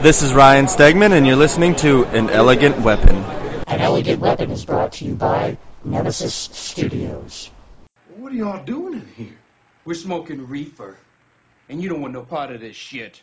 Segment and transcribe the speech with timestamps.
[0.00, 3.16] This is Ryan Stegman, and you're listening to An Elegant Weapon.
[3.66, 7.50] An Elegant Weapon is brought to you by Nemesis Studios.
[8.16, 9.36] What are y'all doing in here?
[9.84, 10.96] We're smoking reefer,
[11.68, 13.20] and you don't want no part of this shit.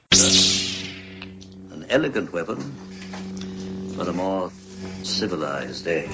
[1.72, 2.60] An elegant weapon
[3.96, 4.52] for a more
[5.04, 6.10] civilized age.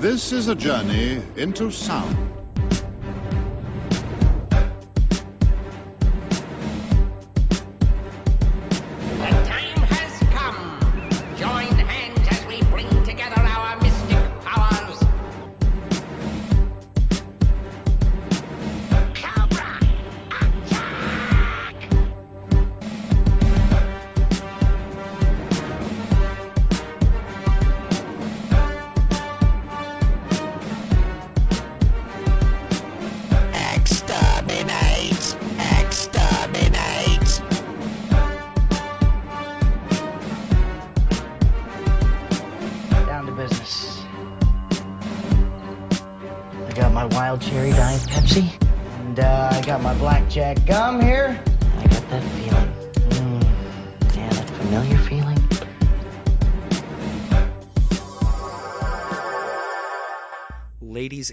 [0.00, 2.41] This is a journey into sound.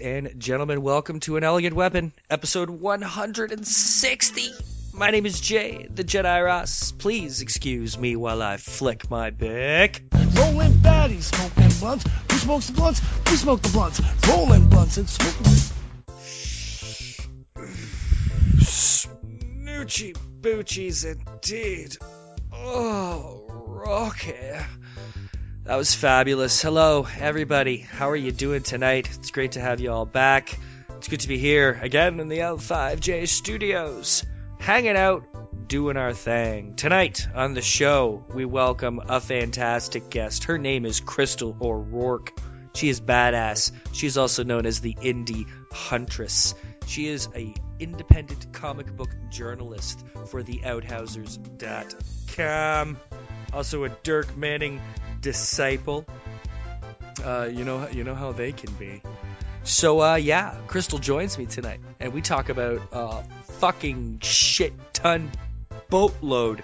[0.00, 4.50] And gentlemen, welcome to An Elegant Weapon, episode 160.
[4.94, 6.92] My name is Jay, the Jedi Ross.
[6.92, 10.02] Please excuse me while I flick my bick.
[10.34, 12.04] Rolling fatties, smoking blunts.
[12.30, 13.02] Who smokes the blunts?
[13.26, 14.00] We smoke the blunts.
[14.26, 15.52] Rolling blunts and smoking.
[18.60, 21.96] Snoochie boochies indeed.
[22.52, 24.34] Oh, Rocky.
[25.70, 26.60] That was fabulous.
[26.60, 27.76] Hello, everybody.
[27.76, 29.08] How are you doing tonight?
[29.14, 30.58] It's great to have you all back.
[30.96, 34.24] It's good to be here again in the L5J studios,
[34.58, 35.22] hanging out,
[35.68, 36.74] doing our thing.
[36.74, 40.42] Tonight on the show, we welcome a fantastic guest.
[40.42, 42.36] Her name is Crystal O'Rourke.
[42.74, 43.70] She is badass.
[43.92, 46.56] She is also known as the Indie Huntress.
[46.88, 52.98] She is a independent comic book journalist for the Outhousers.com.
[53.52, 54.80] Also a Dirk Manning
[55.20, 56.06] disciple.
[57.24, 59.02] Uh, you know, you know how they can be.
[59.62, 63.22] So, uh, yeah, Crystal joins me tonight, and we talk about uh,
[63.58, 65.30] fucking shit ton
[65.90, 66.62] boatload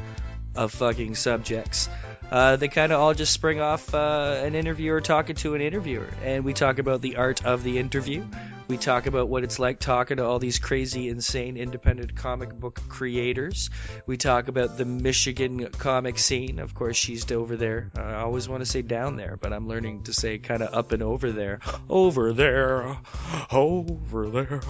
[0.54, 1.88] of fucking subjects.
[2.30, 6.08] Uh, they kind of all just spring off uh, an interviewer talking to an interviewer,
[6.24, 8.24] and we talk about the art of the interview.
[8.68, 12.80] We talk about what it's like talking to all these crazy, insane, independent comic book
[12.88, 13.70] creators.
[14.06, 16.58] We talk about the Michigan comic scene.
[16.58, 17.92] Of course, she's over there.
[17.96, 20.90] I always want to say down there, but I'm learning to say kind of up
[20.90, 21.60] and over there.
[21.88, 22.96] Over there.
[23.52, 24.60] Over there.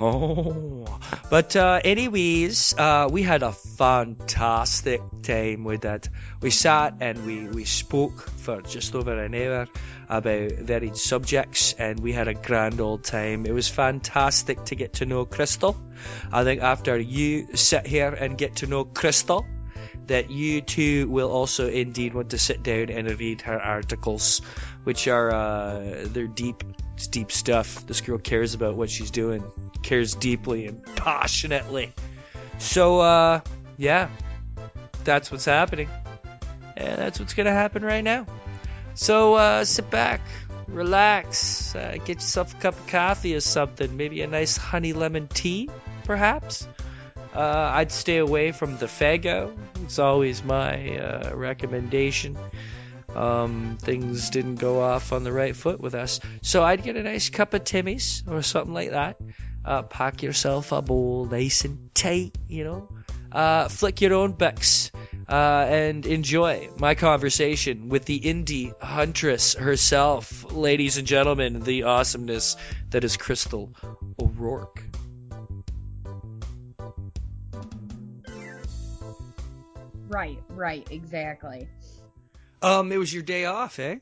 [0.00, 1.00] Oh.
[1.28, 6.08] But, uh, anyways, uh, we had a fantastic time with that.
[6.40, 9.66] We sat and we, we spoke for just over an hour
[10.12, 13.46] about varied subjects and we had a grand old time.
[13.46, 15.74] It was fantastic to get to know Crystal.
[16.30, 19.46] I think after you sit here and get to know Crystal,
[20.08, 24.42] that you too will also indeed want to sit down and read her articles,
[24.84, 26.62] which are uh, they're deep,
[27.10, 27.86] deep stuff.
[27.86, 29.42] This girl cares about what she's doing,
[29.82, 31.92] cares deeply and passionately.
[32.58, 33.40] So uh,
[33.78, 34.10] yeah,
[35.04, 35.88] that's what's happening,
[36.76, 38.26] and that's what's gonna happen right now.
[38.94, 40.20] So uh, sit back,
[40.68, 45.28] relax, uh, get yourself a cup of coffee or something, maybe a nice honey lemon
[45.28, 45.70] tea,
[46.04, 46.66] perhaps.
[47.34, 49.56] Uh, I'd stay away from the Fago.
[49.84, 52.36] It's always my uh, recommendation.
[53.14, 57.02] Um, things didn't go off on the right foot with us, so I'd get a
[57.02, 59.18] nice cup of Timmy's or something like that.
[59.64, 62.88] Uh, pack yourself a bowl nice and tight, you know.
[63.32, 64.90] Uh, flick your own bicks
[65.28, 72.56] uh, and enjoy my conversation with the indie huntress herself, ladies and gentlemen, the awesomeness
[72.90, 73.72] that is Crystal
[74.20, 74.82] O'Rourke.
[80.08, 81.68] Right, right, exactly.
[82.60, 83.96] Um, it was your day off, eh?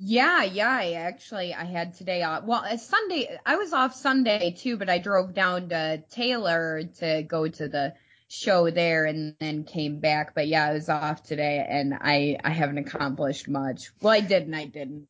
[0.00, 2.44] Yeah, yeah, I actually I had today off.
[2.44, 7.24] Well, uh, Sunday I was off Sunday too, but I drove down to Taylor to
[7.24, 7.94] go to the
[8.28, 10.36] show there and then came back.
[10.36, 13.90] But yeah, I was off today and I I haven't accomplished much.
[14.00, 15.08] Well, I didn't, I didn't.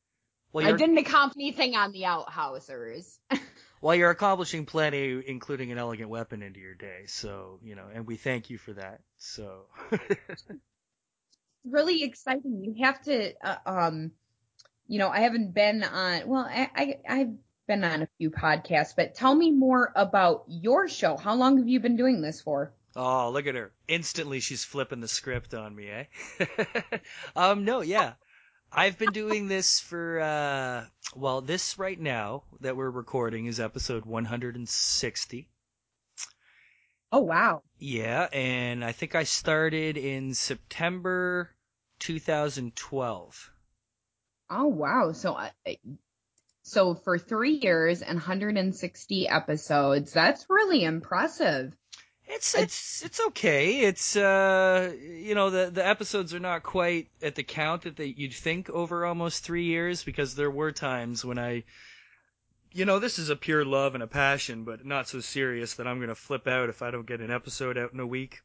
[0.53, 3.19] Well, I didn't accomplish anything on the outhousers.
[3.83, 7.05] well, you're accomplishing plenty, including an elegant weapon into your day.
[7.07, 9.01] So, you know, and we thank you for that.
[9.19, 9.67] So,
[11.65, 12.65] really exciting.
[12.65, 14.13] You have to, uh, um,
[14.89, 16.27] you know, I haven't been on.
[16.27, 17.35] Well, I, I I've
[17.69, 21.17] been on a few podcasts, but tell me more about your show.
[21.17, 22.73] How long have you been doing this for?
[22.97, 23.71] Oh, look at her.
[23.87, 26.05] Instantly she's flipping the script on me, eh?
[27.37, 28.15] um, no, yeah.
[28.73, 34.05] I've been doing this for, uh, well, this right now that we're recording is episode
[34.05, 35.49] 160.
[37.11, 37.63] Oh, wow.
[37.79, 41.51] Yeah, and I think I started in September
[42.01, 43.51] 2012.
[44.51, 45.13] Oh, wow.
[45.13, 45.39] So,
[46.63, 51.75] so for three years and 160 episodes, that's really impressive.
[52.29, 53.81] It's it's it's okay.
[53.81, 58.07] It's uh you know the the episodes are not quite at the count that they,
[58.17, 61.65] you'd think over almost three years because there were times when I
[62.73, 65.87] you know this is a pure love and a passion but not so serious that
[65.87, 68.41] I'm gonna flip out if I don't get an episode out in a week.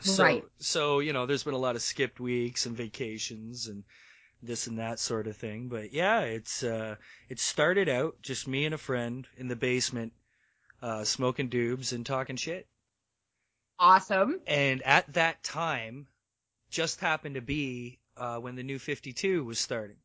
[0.00, 0.44] So Right.
[0.58, 3.82] so you know there's been a lot of skipped weeks and vacations and
[4.46, 5.68] this and that sort of thing.
[5.68, 6.96] But yeah, it's uh
[7.28, 10.12] it started out just me and a friend in the basement
[10.82, 12.68] uh, smoking doobs and talking shit.
[13.78, 14.40] Awesome.
[14.46, 16.06] And at that time,
[16.70, 19.96] just happened to be uh, when the new 52 was starting.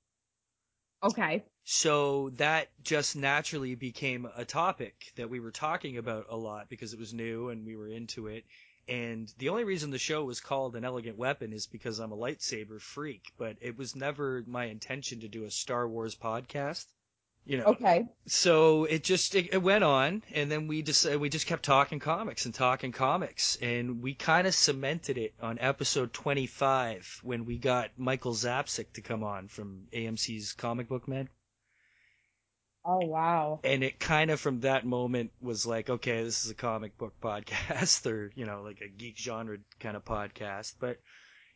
[1.04, 1.44] Okay.
[1.64, 6.94] So that just naturally became a topic that we were talking about a lot because
[6.94, 8.46] it was new and we were into it.
[8.90, 12.18] And the only reason the show was called An Elegant Weapon is because I'm a
[12.18, 16.86] lightsaber freak, but it was never my intention to do a Star Wars podcast.
[17.46, 18.06] You know, Okay.
[18.28, 22.00] so it just it, it went on and then we just we just kept talking
[22.00, 27.58] comics and talking comics and we kind of cemented it on episode 25 when we
[27.58, 31.30] got Michael Zapcic to come on from AMC's Comic Book Men
[32.86, 33.60] Oh, wow.
[33.64, 37.14] and it kind of from that moment was like okay this is a comic book
[37.22, 40.98] podcast or you know like a geek genre kind of podcast but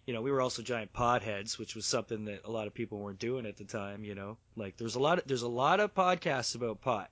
[0.05, 2.99] you know we were also giant potheads which was something that a lot of people
[2.99, 5.79] weren't doing at the time you know like there's a lot of there's a lot
[5.79, 7.09] of podcasts about pot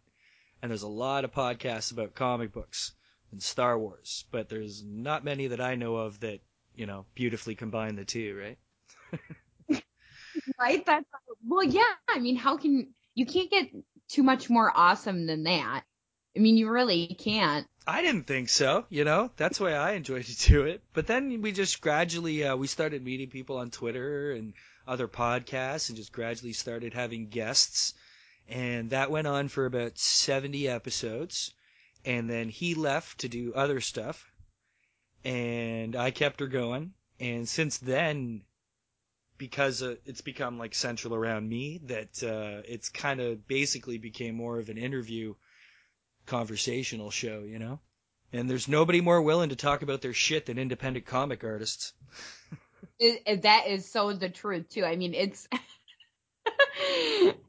[0.62, 2.94] and there's a lot of podcasts about comic books
[3.32, 6.42] and Star Wars but there's not many that I know of that
[6.76, 8.58] you know beautifully combine the two right
[10.60, 10.86] Right?
[10.86, 11.06] That's,
[11.46, 11.82] well, yeah.
[12.10, 13.70] I mean, how can, you can't get
[14.12, 15.84] too much more awesome than that.
[16.36, 17.68] I mean, you really can't.
[17.88, 19.32] I didn't think so, you know.
[19.38, 20.82] That's why I enjoyed to do it.
[20.94, 24.54] But then we just gradually uh, we started meeting people on Twitter and
[24.88, 27.94] other podcasts, and just gradually started having guests,
[28.48, 31.54] and that went on for about seventy episodes.
[32.04, 34.32] And then he left to do other stuff,
[35.24, 36.94] and I kept her going.
[37.20, 38.42] And since then,
[39.42, 44.36] because uh, it's become like central around me, that uh, it's kind of basically became
[44.36, 45.34] more of an interview
[46.28, 47.80] conversational show, you know?
[48.32, 51.94] And there's nobody more willing to talk about their shit than independent comic artists.
[53.00, 54.86] It, it- that is so the truth too.
[54.86, 55.48] I mean, it's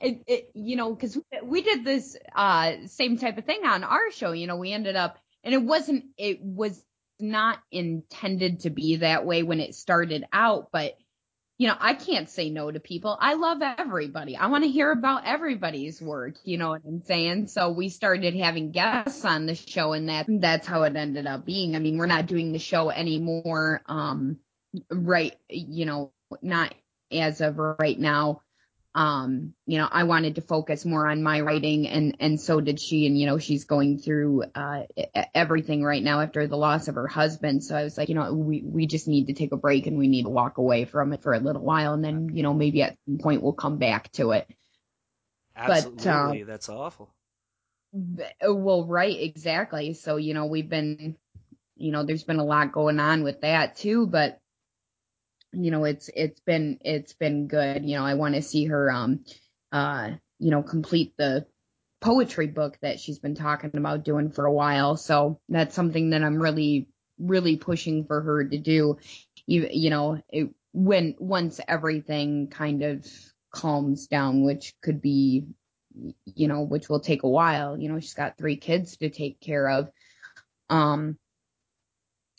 [0.01, 4.11] it, it you know because we did this uh same type of thing on our
[4.13, 4.33] show.
[4.33, 6.83] You know, we ended up and it wasn't it was
[7.21, 10.97] not intended to be that way when it started out, but
[11.59, 13.17] you know, I can't say no to people.
[13.21, 14.37] I love everybody.
[14.37, 16.37] I want to hear about everybody's work.
[16.45, 17.49] You know what I'm saying?
[17.49, 21.45] So we started having guests on the show and that, that's how it ended up
[21.45, 21.77] being.
[21.77, 23.83] I mean, we're not doing the show anymore.
[23.87, 24.39] Um,
[24.91, 25.37] right.
[25.49, 26.75] You know, not
[27.13, 28.43] as of right now.
[28.95, 32.79] Um, you know, I wanted to focus more on my writing and, and so did
[32.79, 33.07] she.
[33.07, 34.83] And, you know, she's going through, uh,
[35.35, 37.65] everything right now after the loss of her husband.
[37.65, 39.97] So I was like, you know, we, we just need to take a break and
[39.97, 41.95] we need to walk away from it for a little while.
[41.95, 44.47] And then, you know, maybe at some point we'll come back to it.
[45.55, 47.09] But, uh, Absolutely, that's awful.
[48.43, 49.95] Well, right, exactly.
[49.95, 51.17] So, you know, we've been,
[51.77, 54.39] you know, there's been a lot going on with that too, but
[55.53, 57.85] you know, it's it's been it's been good.
[57.85, 59.25] You know, I want to see her um
[59.71, 61.47] uh you know, complete the
[62.01, 64.97] poetry book that she's been talking about doing for a while.
[64.97, 68.99] So, that's something that I'm really really pushing for her to do.
[69.47, 73.07] You you know, it, when once everything kind of
[73.53, 75.47] calms down, which could be
[76.25, 77.79] you know, which will take a while.
[77.79, 79.91] You know, she's got three kids to take care of.
[80.71, 81.19] Um,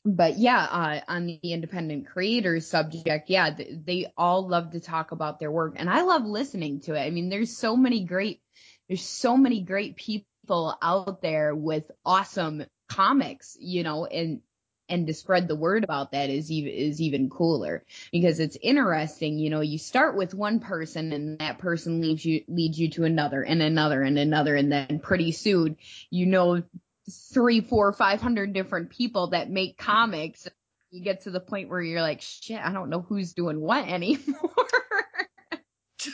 [0.06, 5.12] but yeah, uh, on the independent creators subject, yeah, th- they all love to talk
[5.12, 7.02] about their work and I love listening to it.
[7.02, 8.42] I mean, there's so many great,
[8.88, 14.42] there's so many great people out there with awesome comics, you know, and,
[14.90, 19.40] and to spread the word about that is even, is even cooler because it's interesting.
[19.40, 23.06] You know, you start with one person and that person leads you, leads you to
[23.06, 24.56] another and another and another.
[24.56, 25.78] And then pretty soon,
[26.10, 26.62] you know,
[27.10, 30.48] three, four, five hundred different people that make comics.
[30.92, 33.88] You get to the point where you're like, shit, I don't know who's doing what
[33.88, 34.52] anymore.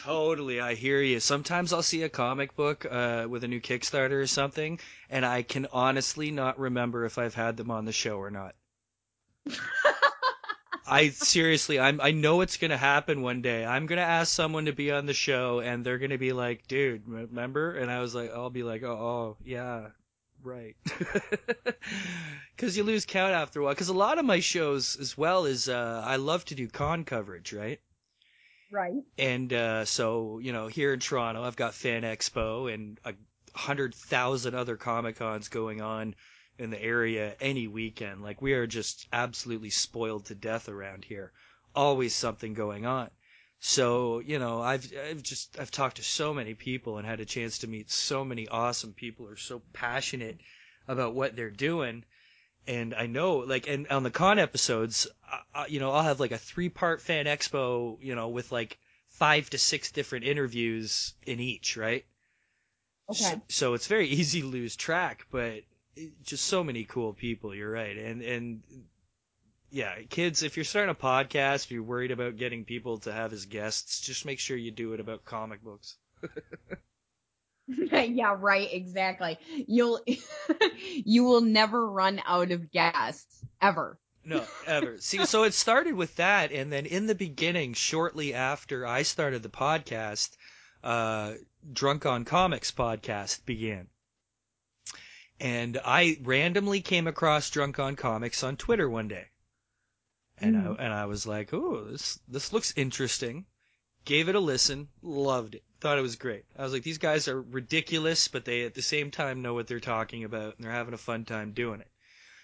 [0.04, 1.20] Totally, I hear you.
[1.20, 4.80] Sometimes I'll see a comic book uh, with a new Kickstarter or something,
[5.10, 8.56] and I can honestly not remember if I've had them on the show or not.
[10.88, 13.66] I seriously, I'm I know it's gonna happen one day.
[13.66, 17.08] I'm gonna ask someone to be on the show, and they're gonna be like, "Dude,
[17.08, 19.90] remember?" And I was like, I'll be like, "Oh, oh yeah,
[20.44, 20.76] right."
[22.56, 23.74] Because you lose count after a while.
[23.74, 27.06] Because a lot of my shows, as well, is uh, I love to do con
[27.06, 27.80] coverage, right?
[28.70, 29.02] Right.
[29.18, 33.14] And uh, so, you know, here in Toronto, I've got Fan Expo and a
[33.56, 36.16] hundred thousand other Comic Cons going on
[36.58, 38.22] in the area any weekend.
[38.22, 41.32] Like we are just absolutely spoiled to death around here.
[41.74, 43.10] Always something going on.
[43.60, 47.26] So, you know, I've I've just I've talked to so many people and had a
[47.26, 50.40] chance to meet so many awesome people who are so passionate
[50.88, 52.06] about what they're doing.
[52.68, 56.20] And I know, like, and on the con episodes, I, I, you know, I'll have
[56.20, 58.78] like a three-part fan expo, you know, with like
[59.10, 62.06] five to six different interviews in each, right?
[63.10, 63.18] Okay.
[63.24, 65.64] So, so it's very easy to lose track, but
[66.24, 67.54] just so many cool people.
[67.54, 68.64] You're right, and and
[69.72, 73.34] yeah, kids, if you're starting a podcast, if you're worried about getting people to have
[73.34, 75.98] as guests, just make sure you do it about comic books.
[77.68, 79.38] yeah, right, exactly.
[79.68, 80.02] You'll
[80.82, 84.00] you will never run out of guests ever.
[84.26, 84.98] No, ever.
[85.00, 89.44] See, so it started with that, and then in the beginning, shortly after I started
[89.44, 90.36] the podcast,
[90.84, 91.34] uh,
[91.72, 93.88] Drunk on Comics podcast began.
[95.40, 99.28] And I randomly came across Drunk on Comics on Twitter one day.
[100.42, 100.80] And Mm.
[100.80, 103.46] I and I was like, "Oh, this this looks interesting."
[104.06, 105.64] Gave it a listen, loved it.
[105.82, 106.46] Thought it was great.
[106.58, 109.68] I was like, "These guys are ridiculous, but they at the same time know what
[109.68, 111.92] they're talking about and they're having a fun time doing it."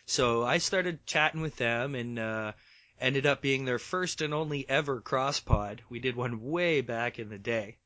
[0.05, 2.51] So I started chatting with them and uh
[2.99, 5.83] ended up being their first and only ever cross pod.
[5.89, 7.77] We did one way back in the day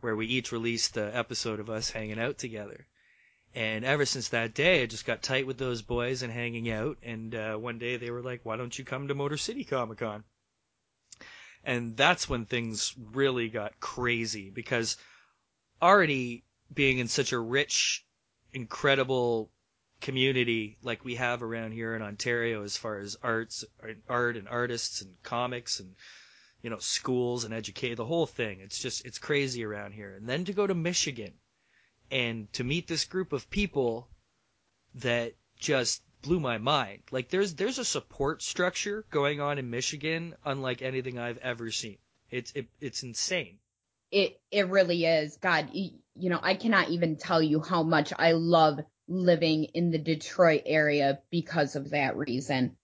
[0.00, 2.86] where we each released the episode of us hanging out together.
[3.54, 6.98] And ever since that day, I just got tight with those boys and hanging out.
[7.04, 9.98] And uh, one day they were like, "Why don't you come to Motor City Comic
[9.98, 10.24] Con?"
[11.62, 14.96] And that's when things really got crazy because
[15.80, 18.04] already being in such a rich,
[18.52, 19.52] incredible
[20.00, 23.64] community like we have around here in Ontario, as far as arts,
[24.08, 25.94] art and artists and comics and
[26.60, 28.58] you know schools and educate the whole thing.
[28.58, 30.12] It's just it's crazy around here.
[30.16, 31.34] And then to go to Michigan
[32.14, 34.08] and to meet this group of people
[34.94, 37.02] that just blew my mind.
[37.10, 41.98] Like there's there's a support structure going on in Michigan unlike anything I've ever seen.
[42.30, 43.58] It's it, it's insane.
[44.12, 45.36] It it really is.
[45.38, 48.78] God, you know, I cannot even tell you how much I love
[49.08, 52.76] living in the Detroit area because of that reason.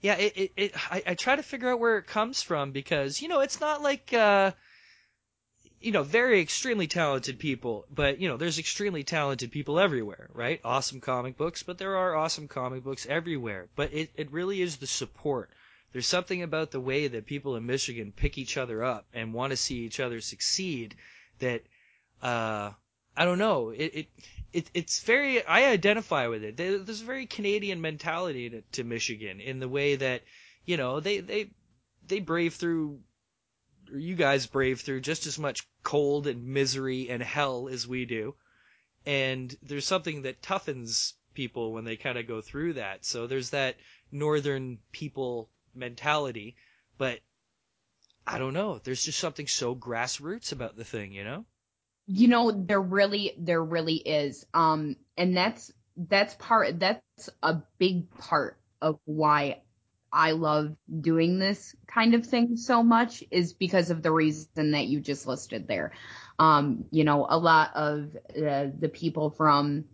[0.00, 3.20] Yeah, it, it, it I, I try to figure out where it comes from because,
[3.20, 4.52] you know, it's not like uh
[5.80, 10.60] you know, very extremely talented people, but you know, there's extremely talented people everywhere, right?
[10.62, 13.68] Awesome comic books, but there are awesome comic books everywhere.
[13.76, 15.50] But it, it really is the support.
[15.92, 19.50] There's something about the way that people in Michigan pick each other up and want
[19.50, 20.94] to see each other succeed
[21.38, 21.62] that
[22.22, 22.72] uh
[23.16, 23.70] I don't know.
[23.70, 24.06] It, it
[24.52, 26.56] it it's very I identify with it.
[26.56, 30.22] There's a very Canadian mentality to, to Michigan in the way that,
[30.64, 31.50] you know, they they
[32.06, 33.00] they brave through
[33.94, 38.34] you guys brave through just as much cold and misery and hell as we do.
[39.06, 43.04] And there's something that toughens people when they kind of go through that.
[43.04, 43.76] So there's that
[44.12, 46.56] northern people mentality,
[46.98, 47.20] but
[48.26, 48.78] I don't know.
[48.78, 51.44] There's just something so grassroots about the thing, you know?
[52.06, 54.44] You know, there really there really is.
[54.52, 59.62] Um and that's that's part that's a big part of why
[60.12, 64.86] I love doing this kind of thing so much is because of the reason that
[64.86, 65.92] you just listed there.
[66.38, 69.84] Um, you know, a lot of uh, the people from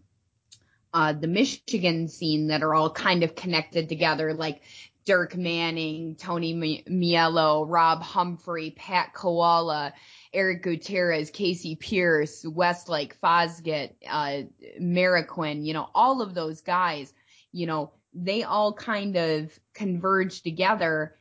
[0.94, 4.62] uh, the Michigan scene that are all kind of connected together, like
[5.04, 9.92] Dirk Manning, Tony Mi- Mielo, Rob Humphrey, Pat Koala,
[10.32, 14.42] Eric Gutierrez, Casey Pierce, Westlake, Fosgate, uh,
[14.80, 17.12] Marroquin, you know, all of those guys,
[17.52, 21.16] you know, they all kind of converge together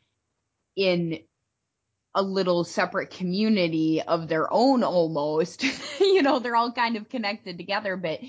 [0.76, 1.20] in
[2.16, 5.64] a little separate community of their own almost.
[6.00, 8.20] you know, they're all kind of connected together, but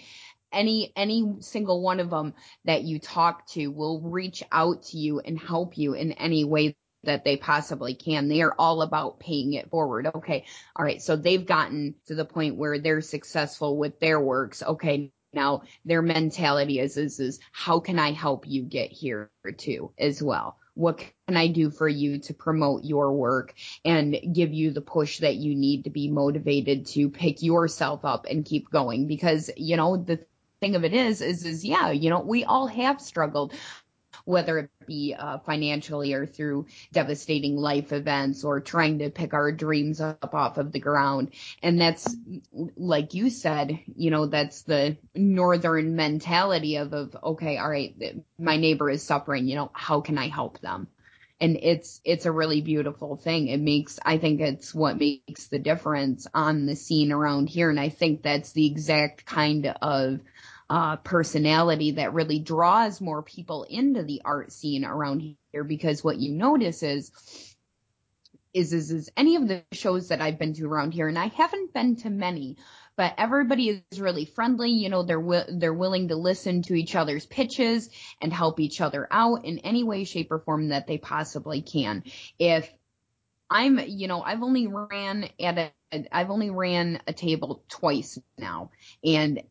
[0.53, 5.21] any any single one of them that you talk to will reach out to you
[5.21, 8.29] and help you in any way that they possibly can.
[8.29, 10.09] They are all about paying it forward.
[10.13, 10.45] Okay.
[10.75, 11.01] All right.
[11.01, 14.63] So they've gotten to the point where they're successful with their works.
[14.63, 15.13] Okay.
[15.37, 20.21] Now their mentality is, is, is how can I help you get here too as
[20.23, 20.59] well?
[20.77, 25.21] what can I do for you to promote your work and give you the push
[25.21, 29.07] that you need to be motivated to pick yourself up and keep going?
[29.07, 30.21] Because, you know, the
[30.61, 33.55] thing of it is, is, is yeah, you know, we all have struggled
[34.27, 39.53] whether it be uh, financially or through devastating life events or trying to pick our
[39.53, 41.31] dreams up off of the ground.
[41.63, 42.15] And that's,
[42.77, 47.95] like you said, you know, that's the northern mentality of, of, okay, all right,
[48.39, 50.89] my neighbor is suffering, you know, how can I help them?
[51.41, 55.59] and it's it's a really beautiful thing it makes i think it's what makes the
[55.59, 60.21] difference on the scene around here and i think that's the exact kind of
[60.69, 66.19] uh, personality that really draws more people into the art scene around here because what
[66.19, 67.13] you notice is
[68.53, 71.27] is is is any of the shows that I've been to around here and I
[71.27, 72.57] haven't been to many
[72.97, 76.97] but everybody is really friendly you know they're wi- they're willing to listen to each
[76.97, 77.89] other's pitches
[78.21, 82.03] and help each other out in any way shape or form that they possibly can.
[82.39, 82.69] If
[83.49, 88.71] I'm, you know, I've only ran at a, I've only ran a table twice now,
[89.05, 89.43] and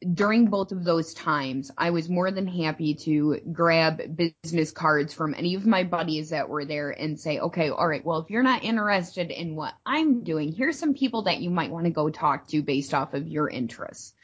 [0.00, 5.34] during both of those times, I was more than happy to grab business cards from
[5.34, 8.42] any of my buddies that were there and say, okay, all right, well, if you're
[8.42, 12.08] not interested in what I'm doing, here's some people that you might want to go
[12.08, 14.14] talk to based off of your interests.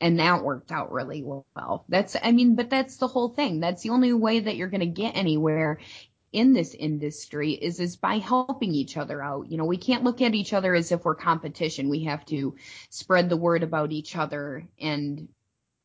[0.00, 1.84] And that worked out really well.
[1.88, 3.60] That's, I mean, but that's the whole thing.
[3.60, 5.78] That's the only way that you're going to get anywhere
[6.32, 9.50] in this industry is is by helping each other out.
[9.50, 11.88] You know, we can't look at each other as if we're competition.
[11.88, 12.56] We have to
[12.90, 15.28] spread the word about each other and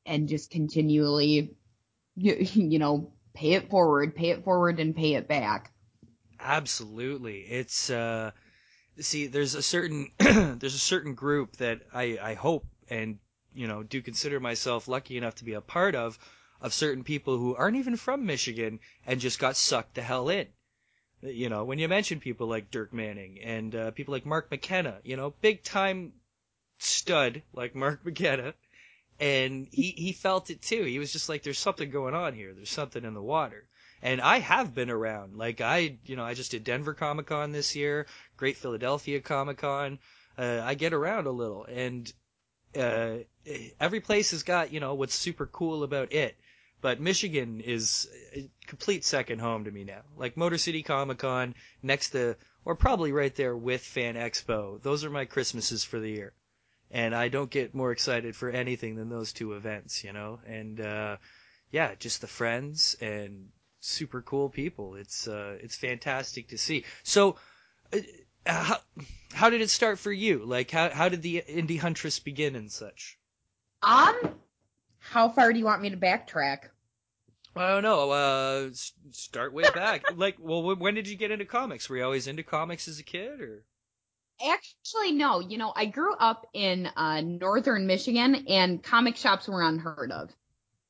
[0.05, 1.55] and just continually
[2.15, 5.71] you, you know, pay it forward, pay it forward and pay it back.
[6.39, 7.41] Absolutely.
[7.41, 8.31] It's uh
[8.99, 13.19] see there's a certain there's a certain group that I I hope and
[13.53, 16.17] you know do consider myself lucky enough to be a part of
[16.61, 20.47] of certain people who aren't even from Michigan and just got sucked the hell in.
[21.21, 24.99] You know, when you mention people like Dirk Manning and uh, people like Mark McKenna,
[25.03, 26.13] you know, big time
[26.77, 28.53] stud like Mark McKenna,
[29.19, 30.83] and he he felt it too.
[30.83, 32.53] He was just like, "There's something going on here.
[32.53, 33.67] There's something in the water."
[34.01, 35.37] And I have been around.
[35.37, 38.05] Like I, you know, I just did Denver Comic Con this year,
[38.37, 39.97] Great Philadelphia Comic Con.
[40.37, 42.13] Uh, I get around a little, and
[42.77, 43.17] uh,
[43.79, 46.37] every place has got you know what's super cool about it.
[46.79, 50.01] But Michigan is a complete second home to me now.
[50.15, 52.35] Like Motor City Comic Con next to,
[52.65, 54.81] or probably right there with Fan Expo.
[54.81, 56.33] Those are my Christmases for the year.
[56.91, 60.39] And I don't get more excited for anything than those two events, you know?
[60.45, 61.17] And, uh,
[61.71, 64.95] yeah, just the friends and super cool people.
[64.95, 66.85] It's, uh, it's fantastic to see.
[67.03, 67.35] So,
[67.91, 67.99] uh,
[68.45, 68.77] how,
[69.33, 70.45] how did it start for you?
[70.45, 73.17] Like, how, how did the Indie Huntress begin and such?
[73.83, 74.15] Um,
[75.09, 76.69] how far do you want me to backtrack?
[77.55, 78.11] I don't know.
[78.11, 78.69] Uh,
[79.11, 80.03] start way back.
[80.15, 81.89] like, well, when did you get into comics?
[81.89, 83.63] Were you always into comics as a kid, or?
[84.39, 85.39] Actually, no.
[85.39, 90.29] You know, I grew up in uh, northern Michigan, and comic shops were unheard of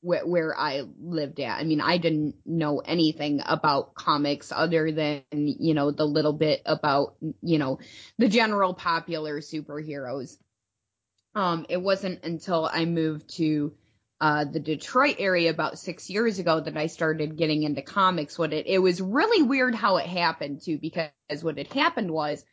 [0.00, 1.58] where, where I lived at.
[1.58, 6.60] I mean, I didn't know anything about comics other than, you know, the little bit
[6.66, 7.78] about, you know,
[8.18, 10.36] the general popular superheroes.
[11.34, 13.72] Um, it wasn't until I moved to
[14.20, 18.38] uh, the Detroit area about six years ago that I started getting into comics.
[18.38, 21.10] What it it was really weird how it happened too, because
[21.42, 22.44] what had happened was,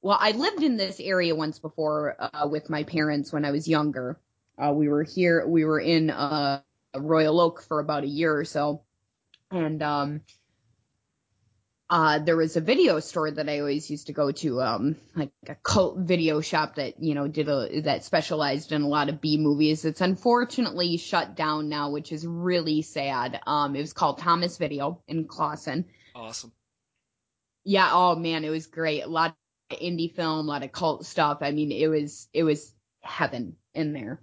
[0.00, 3.66] well, I lived in this area once before uh, with my parents when I was
[3.66, 4.18] younger.
[4.56, 6.60] Uh, we were here, we were in uh,
[6.96, 8.82] Royal Oak for about a year or so,
[9.50, 10.20] and um,
[11.92, 15.30] uh, there was a video store that I always used to go to, um, like
[15.46, 19.20] a cult video shop that, you know, did a, that specialized in a lot of
[19.20, 19.84] B movies.
[19.84, 23.38] It's unfortunately shut down now, which is really sad.
[23.46, 25.84] Um, it was called Thomas Video in Clawson.
[26.14, 26.52] Awesome.
[27.62, 27.90] Yeah.
[27.92, 29.02] Oh man, it was great.
[29.02, 29.36] A lot
[29.70, 31.38] of indie film, a lot of cult stuff.
[31.42, 34.18] I mean, it was, it was heaven in there.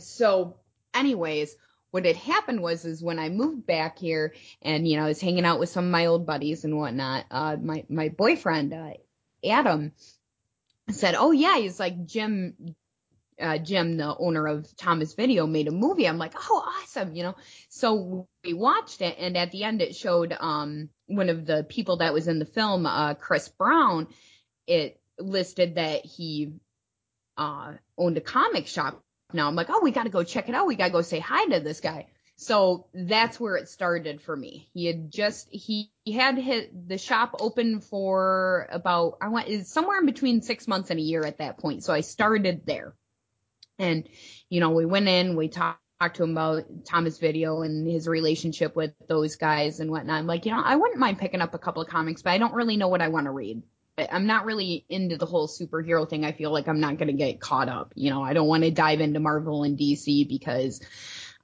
[0.00, 0.58] So
[0.92, 1.56] anyways,
[1.92, 5.20] what had happened was is when I moved back here and you know I was
[5.20, 7.26] hanging out with some of my old buddies and whatnot.
[7.30, 8.94] Uh, my my boyfriend uh,
[9.48, 9.92] Adam
[10.90, 12.74] said, "Oh yeah," he's like Jim.
[13.40, 16.06] Uh, Jim, the owner of Thomas Video, made a movie.
[16.06, 17.34] I'm like, oh, awesome, you know.
[17.70, 21.98] So we watched it, and at the end, it showed um one of the people
[21.98, 24.08] that was in the film, uh, Chris Brown.
[24.66, 26.54] It listed that he
[27.36, 29.02] uh owned a comic shop
[29.34, 29.48] now.
[29.48, 30.66] I'm like, oh, we got to go check it out.
[30.66, 32.06] We got to go say hi to this guy.
[32.36, 34.68] So that's where it started for me.
[34.74, 39.68] He had just he, he had hit the shop open for about I want is
[39.68, 41.84] somewhere in between six months and a year at that point.
[41.84, 42.94] So I started there,
[43.78, 44.08] and
[44.48, 48.08] you know we went in, we talked talked to him about Thomas Video and his
[48.08, 50.18] relationship with those guys and whatnot.
[50.18, 52.38] I'm like, you know, I wouldn't mind picking up a couple of comics, but I
[52.38, 53.62] don't really know what I want to read.
[53.98, 56.24] I- I'm not really into the whole superhero thing.
[56.24, 57.92] I feel like I'm not going to get caught up.
[57.94, 60.80] You know, I don't want to dive into Marvel and DC because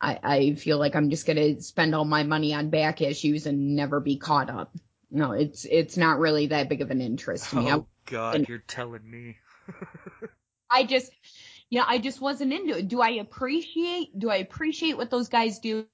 [0.00, 3.46] I, I feel like I'm just going to spend all my money on back issues
[3.46, 4.74] and never be caught up.
[5.10, 7.70] No, it's it's not really that big of an interest to me.
[7.70, 9.36] I- Oh God, you're telling me.
[10.70, 11.10] I just,
[11.70, 12.88] you know, I just wasn't into it.
[12.88, 15.86] Do I appreciate, do I appreciate what those guys do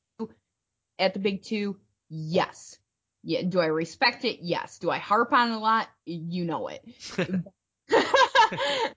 [0.98, 1.76] at the big two?
[2.08, 2.78] Yes.
[3.24, 3.42] Yeah.
[3.42, 4.38] Do I respect it?
[4.42, 4.78] Yes.
[4.78, 5.88] Do I harp on it a lot?
[6.04, 6.84] You know it.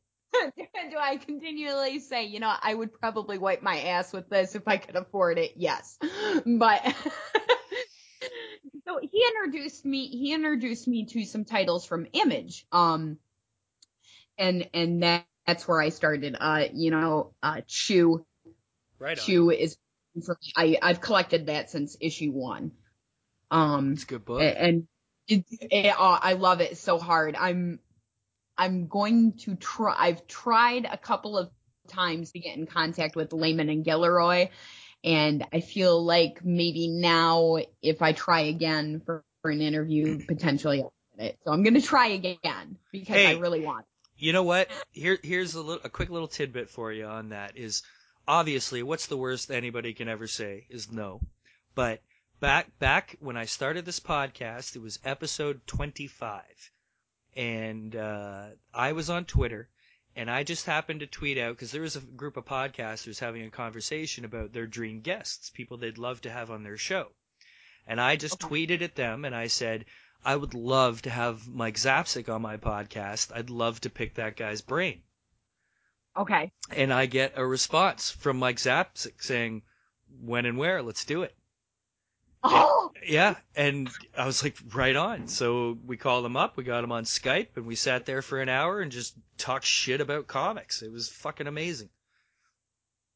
[0.92, 4.68] do I continually say, you know, I would probably wipe my ass with this if
[4.68, 5.54] I could afford it?
[5.56, 5.98] Yes.
[6.46, 6.84] But
[8.88, 12.66] so he introduced me, he introduced me to some titles from Image.
[12.72, 13.18] Um,
[14.38, 16.36] and, and that, that's where I started.
[16.40, 18.26] Uh, you know, uh, Chew,
[19.00, 19.26] Right on.
[19.26, 19.78] Chew is,
[20.26, 20.54] for me.
[20.56, 22.72] I, I've collected that since issue one.
[23.52, 24.42] Um, It's a good book.
[24.42, 24.88] and
[25.28, 27.36] it, it, uh, I love it so hard.
[27.36, 27.80] I'm,
[28.58, 31.50] I'm going to try, I've tried a couple of
[31.88, 34.50] times to get in contact with Layman and Guillory,
[35.04, 40.82] and I feel like maybe now if I try again for, for an interview, potentially
[40.82, 41.40] I'll get it.
[41.46, 43.86] So I'm going to try again because I really want.
[43.86, 44.24] it.
[44.26, 44.70] You know what?
[44.92, 47.56] Here, here's a little, a quick little tidbit for you on that.
[47.56, 47.84] Is
[48.28, 51.22] obviously, what's the worst anybody can ever say is no.
[51.76, 52.02] But
[52.40, 56.44] back, back when I started this podcast, it was episode 25,
[57.36, 59.70] and uh, I was on Twitter,
[60.16, 63.44] and I just happened to tweet out because there was a group of podcasters having
[63.44, 67.12] a conversation about their dream guests, people they'd love to have on their show,
[67.86, 69.86] and I just tweeted at them and I said.
[70.26, 73.32] I would love to have Mike Zapcic on my podcast.
[73.34, 75.04] I'd love to pick that guy's brain.
[76.18, 76.52] Okay.
[76.72, 79.62] And I get a response from Mike Zapcic saying,
[80.20, 81.37] when and where, let's do it.
[82.44, 83.36] Oh, Yeah.
[83.56, 85.28] And I was like, right on.
[85.28, 88.40] So we called him up, we got him on Skype, and we sat there for
[88.42, 90.82] an hour and just talked shit about comics.
[90.82, 91.90] It was fucking amazing.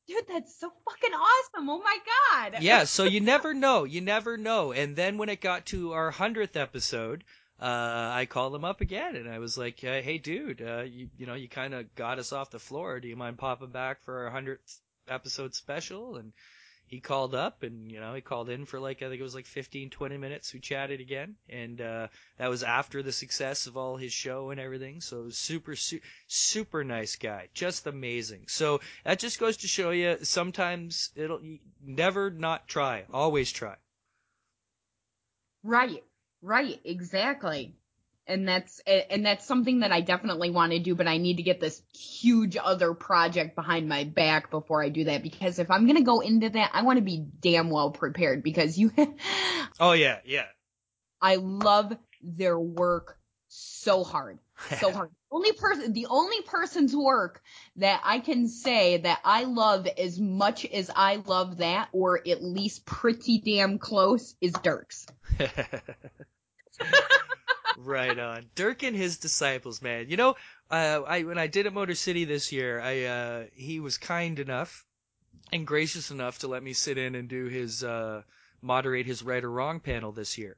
[0.07, 1.69] dude, that's so fucking awesome.
[1.69, 1.97] Oh my
[2.31, 2.61] god.
[2.61, 3.83] yeah, so you never know.
[3.83, 4.71] You never know.
[4.71, 7.23] And then when it got to our hundredth episode,
[7.59, 11.09] uh, I called him up again, and I was like, uh, "Hey, dude, uh, you
[11.17, 12.99] you know you kind of got us off the floor.
[12.99, 16.33] Do you mind popping back for our hundredth episode special?" And
[16.91, 19.33] he called up, and you know he called in for like I think it was
[19.33, 20.53] like 15, 20 minutes.
[20.53, 24.59] We chatted again, and uh, that was after the success of all his show and
[24.59, 24.99] everything.
[24.99, 28.43] So super, su- super nice guy, just amazing.
[28.49, 31.39] So that just goes to show you sometimes it'll
[31.81, 33.77] never not try, always try.
[35.63, 36.03] Right.
[36.41, 36.81] Right.
[36.83, 37.73] Exactly.
[38.27, 41.43] And that's and that's something that I definitely want to do, but I need to
[41.43, 45.23] get this huge other project behind my back before I do that.
[45.23, 48.43] Because if I'm gonna go into that, I want to be damn well prepared.
[48.43, 48.91] Because you,
[49.79, 50.45] Oh yeah, yeah.
[51.21, 54.39] I love their work so hard,
[54.79, 55.09] so hard.
[55.31, 57.41] Only person, the only person's work
[57.77, 62.43] that I can say that I love as much as I love that, or at
[62.43, 65.07] least pretty damn close, is Dirk's.
[67.85, 68.49] right on.
[68.55, 70.09] Dirk and his disciples, man.
[70.09, 70.35] You know,
[70.69, 74.39] uh, I when I did at Motor City this year, I uh, he was kind
[74.39, 74.85] enough
[75.51, 78.23] and gracious enough to let me sit in and do his uh,
[78.61, 80.57] moderate his right or wrong panel this year.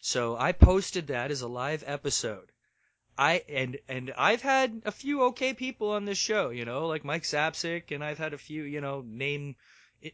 [0.00, 2.52] So I posted that as a live episode.
[3.18, 7.04] I and and I've had a few okay people on this show, you know, like
[7.04, 9.56] Mike Zapcic, and I've had a few, you know, name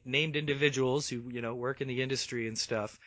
[0.05, 2.99] named individuals who you know work in the industry and stuff.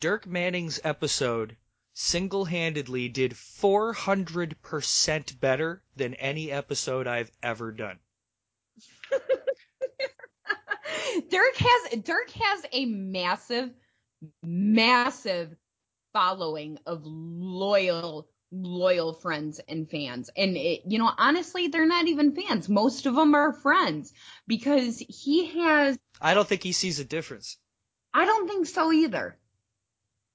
[0.00, 1.56] Dirk Manning's episode
[1.94, 7.98] single-handedly did 400% better than any episode I've ever done.
[11.30, 13.70] Dirk has Dirk has a massive,
[14.42, 15.54] massive
[16.12, 20.30] following of loyal, loyal friends and fans.
[20.36, 22.68] And it, you know, honestly, they're not even fans.
[22.68, 24.12] Most of them are friends
[24.46, 25.98] because he has.
[26.20, 27.58] I don't think he sees a difference.
[28.14, 29.38] I don't think so either.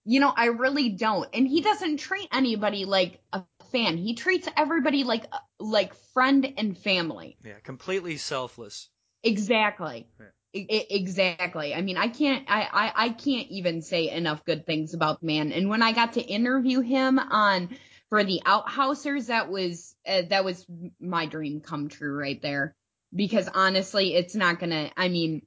[0.09, 1.27] You know, I really don't.
[1.33, 3.43] And he doesn't treat anybody like a
[3.73, 3.97] fan.
[3.97, 5.25] He treats everybody like
[5.59, 7.37] like friend and family.
[7.43, 8.87] Yeah, completely selfless.
[9.23, 10.07] Exactly.
[10.17, 10.27] Yeah.
[10.55, 11.75] I- exactly.
[11.75, 15.27] I mean, I can't, I, I, I can't even say enough good things about the
[15.27, 15.51] man.
[15.51, 17.75] And when I got to interview him on
[18.09, 20.65] for the Outhousers, that was uh, that was
[21.01, 22.75] my dream come true right there.
[23.13, 24.89] Because honestly, it's not gonna.
[24.95, 25.41] I mean,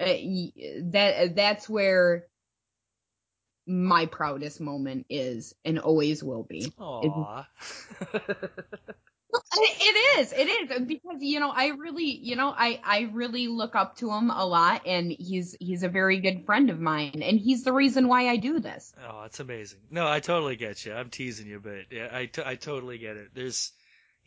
[0.00, 0.06] uh,
[0.90, 2.26] that that's where
[3.68, 6.72] my proudest moment is and always will be.
[6.78, 7.46] Aww.
[9.60, 10.32] It is.
[10.32, 14.10] It is because you know I really, you know, I I really look up to
[14.10, 17.72] him a lot, and he's he's a very good friend of mine, and he's the
[17.72, 18.92] reason why I do this.
[19.06, 19.80] Oh, it's amazing.
[19.90, 20.94] No, I totally get you.
[20.94, 23.28] I'm teasing you, but yeah, I, t- I totally get it.
[23.34, 23.72] There's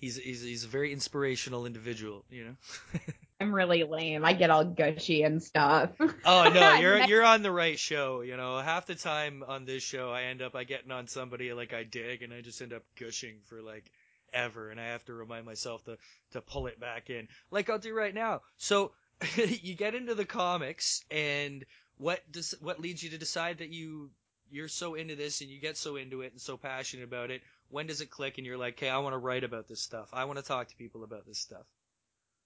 [0.01, 2.55] he's he's he's a very inspirational individual, you know.
[3.39, 4.25] I'm really lame.
[4.25, 5.91] I get all gushy and stuff.
[6.25, 8.21] Oh no, you're you're on the right show.
[8.21, 11.53] You know, half the time on this show, I end up I getting on somebody
[11.53, 13.89] like I dig, and I just end up gushing for like
[14.33, 15.97] ever, and I have to remind myself to
[16.33, 18.41] to pull it back in, like I'll do right now.
[18.57, 18.91] So
[19.35, 21.63] you get into the comics, and
[21.97, 24.11] what does what leads you to decide that you
[24.51, 27.41] you're so into this and you get so into it and so passionate about it?
[27.69, 30.09] When does it click and you're like, hey, I want to write about this stuff.
[30.13, 31.65] I want to talk to people about this stuff.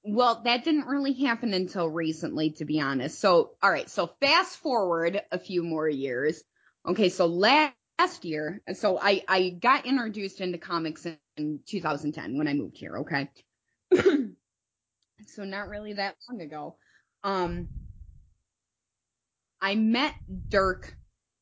[0.04, 3.20] Well, that didn't really happen until recently, to be honest.
[3.20, 3.90] So, all right.
[3.90, 6.44] So fast forward a few more years.
[6.88, 7.10] Okay.
[7.10, 7.74] So last
[8.22, 13.00] year, so I, I got introduced into comics in, in 2010 when I moved here.
[13.00, 13.30] Okay.
[15.28, 16.76] so not really that long ago.
[17.24, 17.70] Um,
[19.60, 20.14] I met
[20.48, 20.96] Dirk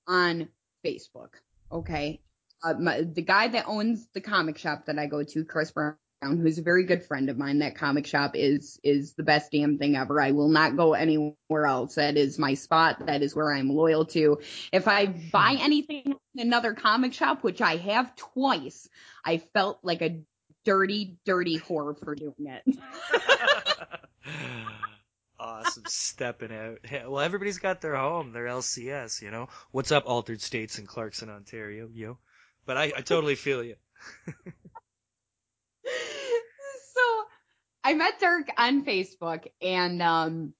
[0.08, 0.50] on
[0.86, 1.30] Facebook.
[1.72, 2.22] Okay.
[2.64, 5.96] Uh, my, the guy that owns the comic shop that I go to, Chris Brown,
[6.22, 7.60] who's a very good friend of mine.
[7.60, 10.22] That comic shop is is the best damn thing ever.
[10.22, 11.96] I will not go anywhere else.
[11.96, 13.06] That is my spot.
[13.06, 14.40] That is where I'm loyal to.
[14.72, 18.88] If I buy anything in another comic shop, which I have twice,
[19.26, 20.22] I felt like a
[20.64, 22.64] dirty, dirty whore for doing it.
[25.44, 26.80] awesome stepping out.
[26.90, 29.22] Yeah, well, everybody's got their home, their LCS.
[29.22, 32.18] You know, what's up, Altered States in Clarkson, Ontario, yo.
[32.66, 33.76] But I, I totally feel you.
[35.86, 37.02] so
[37.84, 40.54] I met Dirk on Facebook and um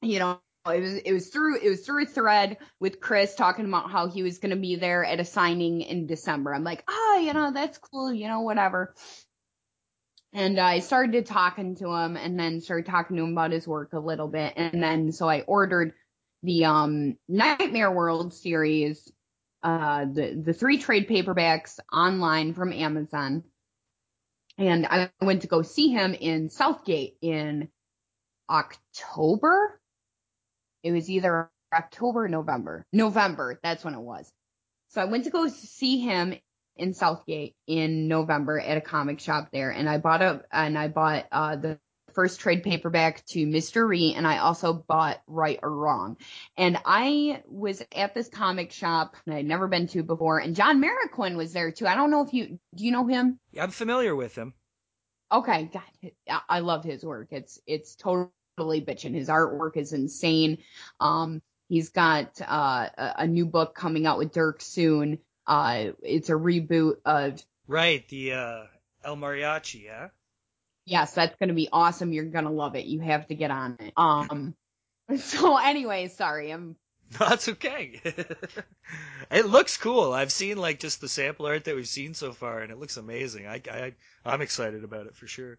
[0.00, 3.66] you know it was it was through it was through a thread with Chris talking
[3.66, 6.54] about how he was gonna be there at a signing in December.
[6.54, 8.94] I'm like, oh, you know, that's cool, you know, whatever.
[10.32, 13.92] And I started talking to him and then started talking to him about his work
[13.92, 14.54] a little bit.
[14.56, 15.92] And then so I ordered
[16.42, 19.12] the um Nightmare World series,
[19.62, 23.44] uh the the three trade paperbacks online from Amazon
[24.58, 27.68] and I went to go see him in Southgate in
[28.48, 29.80] October.
[30.82, 32.86] It was either October November.
[32.92, 34.30] November, that's when it was.
[34.88, 36.34] So I went to go see him
[36.76, 40.88] in Southgate in November at a comic shop there, and I bought a and I
[40.88, 41.78] bought uh, the
[42.14, 46.16] first trade paperback to Mister Mystery, and I also bought Write or Wrong.
[46.56, 50.82] And I was at this comic shop that I'd never been to before, and John
[50.82, 51.86] Marroquin was there too.
[51.86, 53.38] I don't know if you do you know him?
[53.52, 54.54] Yeah, I'm familiar with him.
[55.30, 57.28] Okay, God, I love his work.
[57.30, 59.14] It's it's totally bitchin'.
[59.14, 60.58] His artwork is insane.
[61.00, 65.18] Um, he's got uh, a, a new book coming out with Dirk soon.
[65.46, 68.62] Uh, it's a reboot of right the uh,
[69.04, 70.08] El Mariachi, yeah.
[70.84, 72.12] Yes, that's gonna be awesome.
[72.12, 72.86] You're gonna love it.
[72.86, 73.92] You have to get on it.
[73.96, 74.54] Um.
[75.18, 76.76] So anyway, sorry, I'm
[77.18, 78.00] That's okay.
[79.30, 80.12] it looks cool.
[80.12, 82.96] I've seen like just the sample art that we've seen so far, and it looks
[82.96, 83.46] amazing.
[83.46, 83.92] I, I
[84.24, 85.58] I'm excited about it for sure.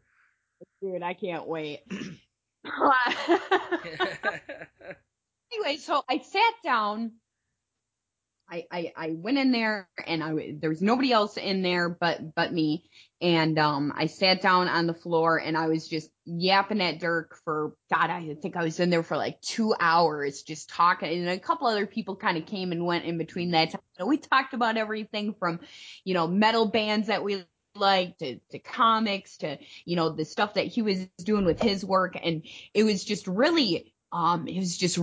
[0.82, 1.82] Dude, I can't wait.
[1.92, 2.18] anyway,
[5.78, 7.12] so I sat down.
[8.50, 12.36] I, I, I went in there and I there was nobody else in there but
[12.36, 12.84] but me.
[13.22, 17.38] And um I sat down on the floor and I was just yapping at Dirk
[17.46, 21.10] for God I think I was in there for like two hours just talking.
[21.10, 23.82] And a couple other people kind of came and went in between that time.
[23.98, 25.60] So we talked about everything from
[26.04, 27.44] you know metal bands that we
[27.76, 31.84] like to, to comics to you know the stuff that he was doing with his
[31.84, 32.18] work.
[32.22, 34.98] And it was just really um it was just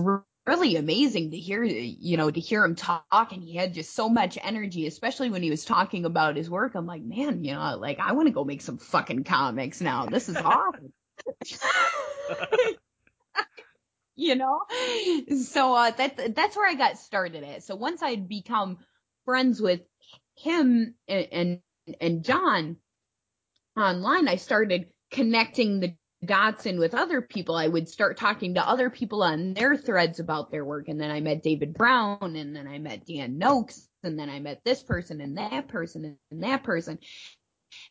[0.47, 4.09] really amazing to hear you know to hear him talk and he had just so
[4.09, 6.75] much energy especially when he was talking about his work.
[6.75, 10.05] I'm like man you know like i want to go make some fucking comics now.
[10.05, 10.93] This is awesome.
[14.17, 14.59] You know?
[15.45, 17.63] So uh that that's where i got started at.
[17.63, 18.77] So once i'd become
[19.25, 19.81] friends with
[20.35, 21.59] him and, and
[21.99, 22.77] and John
[23.77, 27.55] online, I started connecting the dots in with other people.
[27.55, 30.87] I would start talking to other people on their threads about their work.
[30.87, 34.39] And then I met David Brown and then I met Dan Noakes and then I
[34.39, 36.99] met this person and that person and that person.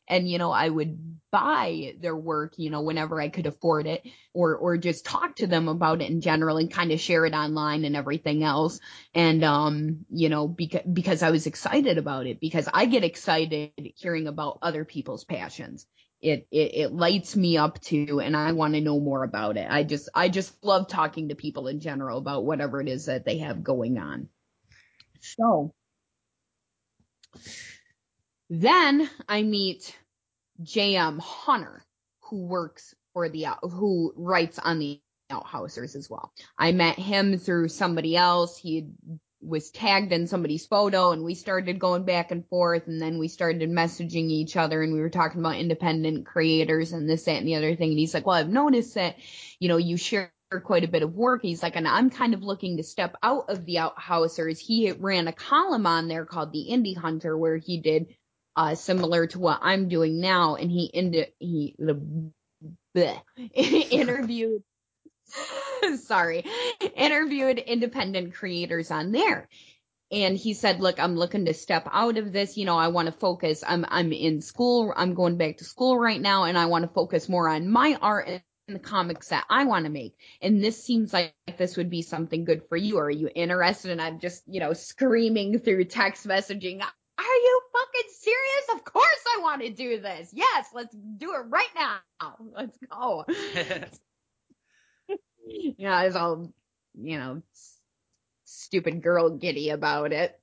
[0.07, 4.07] And, you know, I would buy their work, you know, whenever I could afford it
[4.35, 7.33] or, or just talk to them about it in general and kind of share it
[7.33, 8.79] online and everything else.
[9.15, 13.73] And, um, you know, because, because I was excited about it because I get excited
[13.97, 15.87] hearing about other people's passions
[16.21, 19.67] it, it it lights me up too and I want to know more about it.
[19.69, 23.25] I just I just love talking to people in general about whatever it is that
[23.25, 24.29] they have going on.
[25.21, 25.75] So
[28.51, 29.97] then I meet
[30.63, 31.19] J.M.
[31.19, 31.85] Hunter,
[32.23, 36.33] who works for the who writes on the Outhousers as well.
[36.59, 38.59] I met him through somebody else.
[38.59, 38.89] He
[39.43, 43.29] was tagged in somebody's photo and we started going back and forth and then we
[43.29, 47.47] started messaging each other and we were talking about independent creators and this, that, and
[47.49, 47.91] the other thing.
[47.91, 49.17] And he's like, well, I've noticed that,
[49.59, 50.33] you know, you share
[50.65, 51.43] quite a bit of work.
[51.43, 54.59] He's like, and I'm kind of looking to step out of the outhousers.
[54.59, 58.15] He ran a column on there called the Indie Hunter where he did,
[58.57, 60.57] uh, similar to what I'm doing now.
[60.57, 62.33] And he, ind- he, the,
[62.97, 63.21] bleh,
[63.55, 64.63] interviewed
[66.05, 66.45] sorry,
[66.97, 69.49] interviewed independent creators on there.
[70.13, 72.57] And he said, look, I'm looking to step out of this.
[72.57, 73.63] You know, I want to focus.
[73.67, 74.93] I'm, I'm in school.
[74.95, 77.97] I'm going back to school right now and I want to focus more on my
[78.01, 80.17] art and the comics that I want to make.
[80.43, 82.99] And this seems like this would be something good for you.
[82.99, 83.93] Are you interested?
[83.93, 86.83] And I'm just, you know, screaming through text messaging.
[86.83, 88.65] Are you fucking serious?
[88.75, 90.31] Of course I want to do this.
[90.33, 91.99] Yes, let's do it right now.
[92.53, 93.25] Let's go.
[95.79, 96.53] yeah, I was all,
[96.95, 97.43] you know,
[98.45, 100.39] stupid girl giddy about it.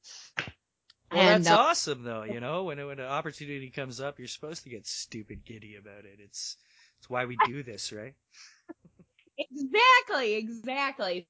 [1.11, 2.23] Well, And, that's uh, awesome, though.
[2.23, 6.05] You know, when when an opportunity comes up, you're supposed to get stupid giddy about
[6.05, 6.19] it.
[6.19, 6.57] It's
[6.99, 8.13] it's why we do this, right?
[9.37, 11.27] Exactly, exactly.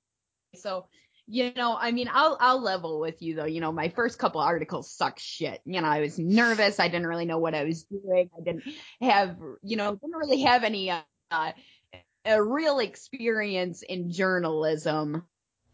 [0.55, 0.87] So,
[1.27, 3.45] you know, I mean, I'll I'll level with you though.
[3.45, 5.61] You know, my first couple articles suck shit.
[5.65, 6.79] You know, I was nervous.
[6.79, 8.29] I didn't really know what I was doing.
[8.37, 8.63] I didn't
[9.01, 11.51] have, you know, didn't really have any uh
[12.27, 15.23] a real experience in journalism.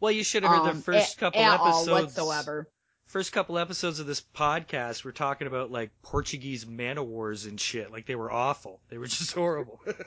[0.00, 2.68] Well, you should have heard um, the first at- couple at all episodes whatsoever.
[3.06, 7.60] First couple episodes of this podcast, we're talking about like Portuguese man o' wars and
[7.60, 7.92] shit.
[7.92, 8.80] Like they were awful.
[8.88, 9.80] They were just horrible.
[9.86, 10.00] That's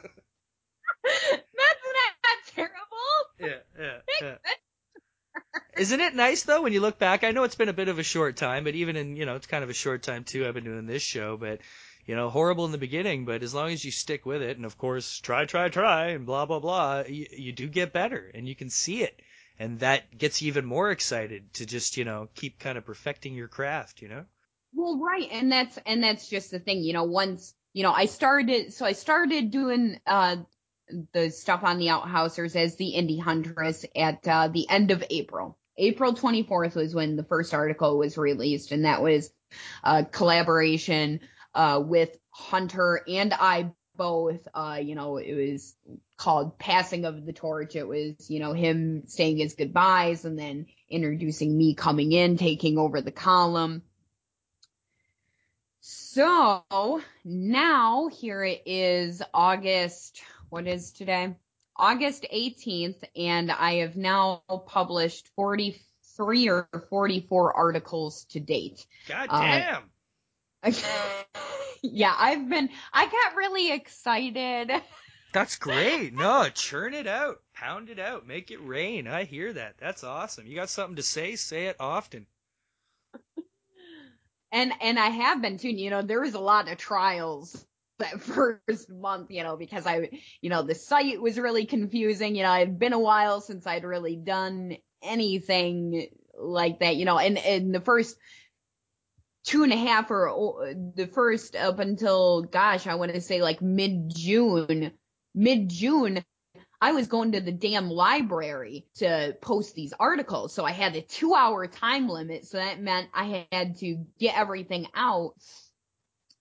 [1.04, 2.74] not terrible.
[3.40, 4.36] yeah, yeah, yeah.
[5.78, 7.24] Isn't it nice though when you look back?
[7.24, 9.36] I know it's been a bit of a short time, but even in you know
[9.36, 10.48] it's kind of a short time too.
[10.48, 11.60] I've been doing this show, but
[12.08, 14.66] you know horrible in the beginning, but as long as you stick with it, and
[14.66, 18.48] of course try, try, try, and blah blah blah, you, you do get better, and
[18.48, 19.22] you can see it,
[19.60, 23.36] and that gets you even more excited to just you know keep kind of perfecting
[23.36, 24.24] your craft, you know.
[24.74, 27.04] Well, right, and that's and that's just the thing, you know.
[27.04, 30.38] Once you know, I started, so I started doing uh
[31.12, 35.58] the stuff on the Outhousers as the Indie Huntress at uh, the end of April.
[35.78, 39.30] April 24th was when the first article was released, and that was
[39.84, 41.20] a collaboration
[41.58, 44.48] uh with Hunter and I both.
[44.54, 45.76] Uh, you know, it was
[46.16, 47.76] called Passing of the Torch.
[47.76, 52.78] It was, you know, him saying his goodbyes and then introducing me coming in, taking
[52.78, 53.82] over the column.
[55.82, 61.36] So now here it is August, what is today?
[61.76, 68.86] August 18th, and I have now published 43 or 44 articles to date.
[69.08, 69.84] God Uh, damn.
[71.84, 74.72] yeah, I've been, I got really excited.
[75.34, 76.14] That's great.
[76.14, 77.42] No, churn it out.
[77.54, 78.26] Pound it out.
[78.26, 79.08] Make it rain.
[79.08, 79.76] I hear that.
[79.78, 80.48] That's awesome.
[80.48, 81.36] You got something to say?
[81.36, 82.26] Say it often.
[84.52, 85.70] And and I have been too.
[85.70, 87.66] You know, there was a lot of trials
[88.00, 90.10] that first month, you know, because I,
[90.42, 92.36] you know, the site was really confusing.
[92.36, 96.96] You know, it had been a while since I'd really done anything like that.
[96.96, 98.16] You know, and in the first
[99.48, 103.62] two and a half or the first up until gosh, I want to say like
[103.62, 104.92] mid June,
[105.34, 106.24] mid June.
[106.80, 110.54] I was going to the damn library to post these articles.
[110.54, 112.46] So I had a two hour time limit.
[112.46, 115.34] So that meant I had to get everything out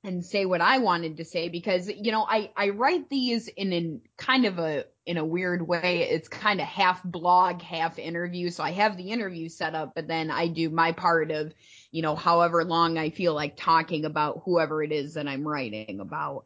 [0.06, 3.72] and say what I wanted to say because, you know, I, I write these in
[3.72, 6.08] an kind of a, in a weird way.
[6.10, 8.50] It's kind of half blog, half interview.
[8.50, 11.52] So I have the interview set up, but then I do my part of,
[11.96, 15.98] you know, however long I feel like talking about whoever it is that I'm writing
[15.98, 16.44] about.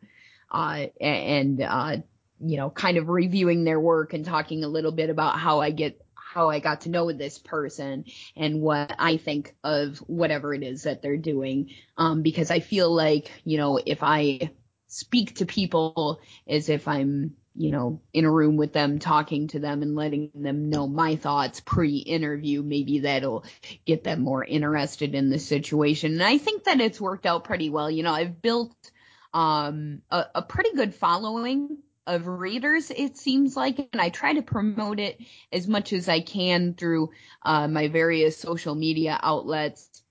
[0.48, 1.96] Uh, and, uh,
[2.38, 5.72] you know, kind of reviewing their work and talking a little bit about how I
[5.72, 8.04] get, how I got to know this person
[8.36, 11.70] and what I think of whatever it is that they're doing.
[11.96, 14.52] Um, because I feel like, you know, if I
[14.86, 19.58] speak to people as if I'm, you know, in a room with them, talking to
[19.58, 23.44] them and letting them know my thoughts pre-interview, maybe that'll
[23.84, 26.12] get them more interested in the situation.
[26.12, 27.90] And I think that it's worked out pretty well.
[27.90, 28.74] You know, I've built,
[29.34, 34.42] um, a, a pretty good following of readers, it seems like, and I try to
[34.42, 35.20] promote it
[35.52, 37.10] as much as I can through
[37.42, 40.02] uh, my various social media outlets.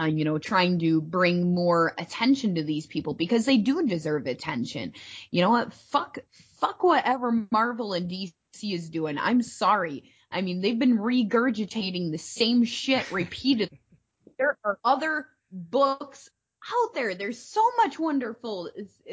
[0.00, 4.26] Uh, you know, trying to bring more attention to these people because they do deserve
[4.26, 4.94] attention.
[5.30, 5.74] You know what?
[5.74, 6.18] Fuck,
[6.60, 8.32] fuck whatever Marvel and DC
[8.62, 9.18] is doing.
[9.18, 10.04] I'm sorry.
[10.30, 13.80] I mean, they've been regurgitating the same shit repeatedly.
[14.38, 16.30] there are other books
[16.72, 17.14] out there.
[17.14, 18.70] There's so much wonderful,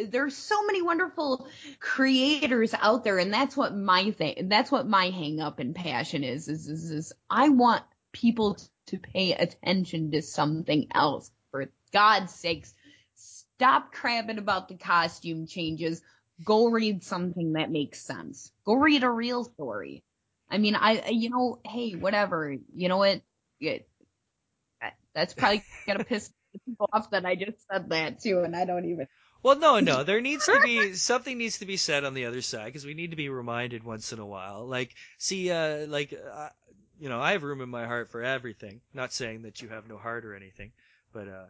[0.07, 1.47] there's so many wonderful
[1.80, 3.17] creators out there.
[3.17, 6.91] And that's what my thing, that's what my hang up and passion is, is, is,
[6.91, 8.57] is I want people
[8.89, 11.31] to pay attention to something else.
[11.51, 12.73] For God's sakes,
[13.15, 16.01] stop crabbing about the costume changes.
[16.43, 18.51] Go read something that makes sense.
[18.65, 20.03] Go read a real story.
[20.49, 22.55] I mean, I, you know, hey, whatever.
[22.75, 23.21] You know what?
[23.59, 23.87] It,
[25.13, 26.31] that's probably gonna piss
[26.65, 29.07] people off that I just said that too, and I don't even.
[29.41, 30.03] Well, no, no.
[30.03, 32.93] There needs to be something needs to be said on the other side because we
[32.93, 34.67] need to be reminded once in a while.
[34.67, 36.49] Like, see, uh, like, uh,
[36.99, 38.81] you know, I have room in my heart for everything.
[38.93, 40.71] Not saying that you have no heart or anything,
[41.13, 41.45] but uh,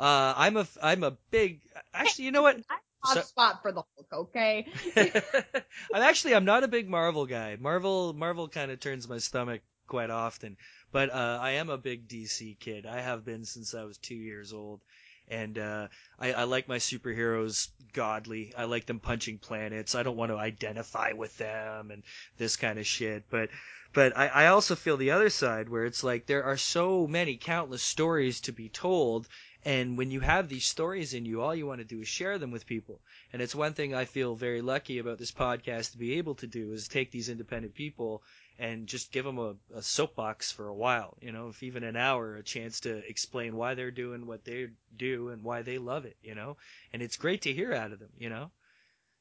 [0.00, 1.60] uh I'm a I'm a big.
[1.92, 2.60] Actually, you know what?
[3.04, 4.66] Hot so, spot for the Hulk, okay?
[4.96, 7.56] I'm actually I'm not a big Marvel guy.
[7.60, 10.56] Marvel Marvel kind of turns my stomach quite often.
[10.90, 12.86] But uh, I am a big DC kid.
[12.86, 14.80] I have been since I was two years old.
[15.28, 15.88] And uh,
[16.18, 18.52] I, I like my superheroes godly.
[18.56, 19.94] I like them punching planets.
[19.94, 22.02] I don't want to identify with them and
[22.38, 23.24] this kind of shit.
[23.30, 23.48] But
[23.92, 27.36] but I, I also feel the other side where it's like there are so many
[27.36, 29.28] countless stories to be told
[29.64, 32.36] and when you have these stories in you, all you want to do is share
[32.36, 33.00] them with people.
[33.32, 36.48] And it's one thing I feel very lucky about this podcast to be able to
[36.48, 38.24] do is take these independent people
[38.58, 41.96] and just give them a, a soapbox for a while, you know, if even an
[41.96, 46.04] hour, a chance to explain why they're doing what they do and why they love
[46.04, 46.56] it, you know,
[46.92, 48.50] and it's great to hear out of them, you know,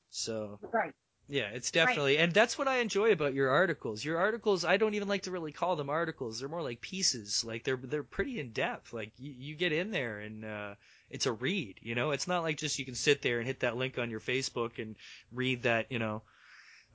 [0.10, 0.60] so.
[0.74, 0.94] Right.
[1.32, 2.24] Yeah, it's definitely, right.
[2.26, 4.04] and that's what I enjoy about your articles.
[4.04, 6.40] Your articles, I don't even like to really call them articles.
[6.40, 7.46] They're more like pieces.
[7.46, 8.92] Like they're they're pretty in depth.
[8.92, 10.76] Like you, you get in there and uh,
[11.10, 11.80] it's a read.
[11.82, 14.10] You know, it's not like just you can sit there and hit that link on
[14.10, 14.98] your Facebook and
[15.32, 15.90] read that.
[15.90, 16.22] You know,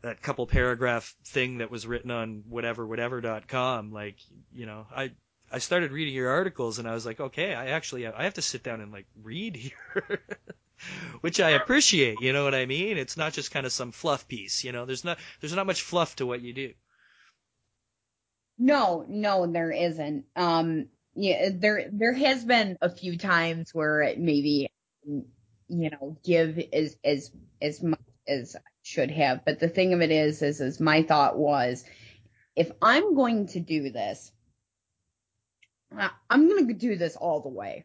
[0.03, 4.17] that couple paragraph thing that was written on whatever whatever.com like
[4.53, 5.11] you know i
[5.51, 8.43] i started reading your articles and i was like okay i actually i have to
[8.43, 9.57] sit down and like read
[9.97, 10.21] here
[11.21, 14.27] which i appreciate you know what i mean it's not just kind of some fluff
[14.29, 16.73] piece you know there's not there's not much fluff to what you do
[18.59, 24.69] no no there isn't um yeah there there has been a few times where maybe
[25.05, 28.57] you know give as as as much as
[28.87, 29.45] should have.
[29.45, 31.85] But the thing of it is, is, is my thought was,
[32.55, 34.31] if I'm going to do this,
[36.31, 37.85] I'm going to do this all the way.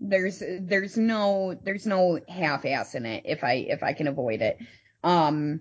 [0.00, 4.40] There's, there's no, there's no half ass in it if I, if I can avoid
[4.40, 4.58] it.
[5.04, 5.60] Um,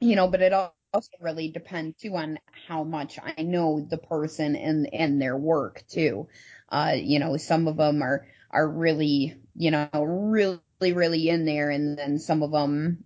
[0.00, 2.38] you know, but it also really depends too on
[2.68, 6.28] how much I know the person and, and their work too.
[6.68, 11.70] Uh, you know, some of them are, are really, you know, really, really in there
[11.70, 13.04] and then some of them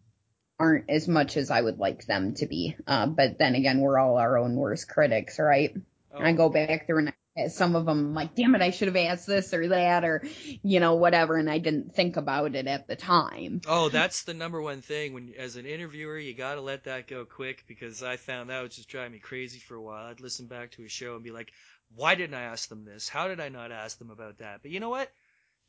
[0.61, 2.77] aren't as much as I would like them to be.
[2.87, 5.75] Uh, but then again, we're all our own worst critics, right?
[6.15, 6.23] Oh.
[6.23, 8.97] I go back through and Eh, some of them like, damn it, I should have
[8.97, 10.23] asked this or that or,
[10.63, 11.37] you know, whatever.
[11.37, 13.61] And I didn't think about it at the time.
[13.67, 17.07] Oh, that's the number one thing when, as an interviewer, you got to let that
[17.07, 20.07] go quick because I found that was just driving me crazy for a while.
[20.07, 21.53] I'd listen back to a show and be like,
[21.95, 23.09] why didn't I ask them this?
[23.09, 24.63] How did I not ask them about that?
[24.63, 25.11] But you know what?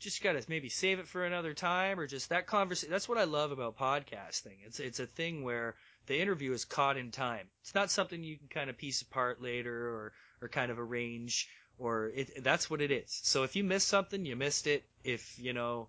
[0.02, 2.90] just gotta maybe save it for another time or just that conversation.
[2.90, 4.56] That's what I love about podcasting.
[4.66, 7.46] It's it's a thing where the interview is caught in time.
[7.62, 10.12] It's not something you can kind of piece apart later or
[10.42, 13.20] or kind of a range or it that's what it is.
[13.22, 14.84] So if you missed something, you missed it.
[15.04, 15.88] If you know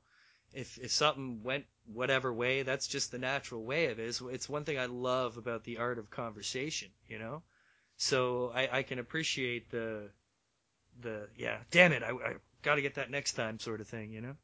[0.53, 4.07] if if something went whatever way, that's just the natural way of it.
[4.07, 7.43] It's, it's one thing I love about the art of conversation, you know.
[7.97, 10.09] So I, I can appreciate the
[11.01, 11.59] the yeah.
[11.71, 14.35] Damn it, I, I got to get that next time sort of thing, you know?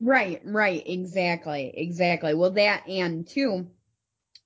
[0.00, 2.34] Right, right, exactly, exactly.
[2.34, 3.68] Well, that and too,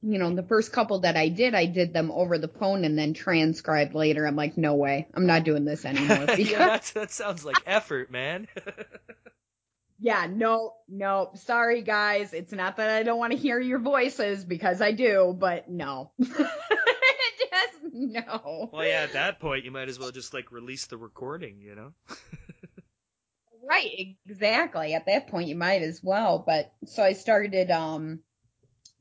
[0.02, 2.98] you know, the first couple that I did, I did them over the phone and
[2.98, 4.26] then transcribed later.
[4.26, 6.26] I'm like, no way, I'm not doing this anymore.
[6.32, 6.50] Because...
[6.50, 8.48] yeah, that sounds like effort, man.
[10.00, 12.32] yeah, no, no, sorry guys.
[12.32, 16.10] It's not that I don't want to hear your voices because I do, but no.
[17.92, 18.70] no.
[18.72, 21.76] Well, yeah, at that point, you might as well just like release the recording, you
[21.76, 21.92] know?
[23.68, 24.94] right, exactly.
[24.94, 26.42] At that point, you might as well.
[26.44, 28.20] But so I started, um,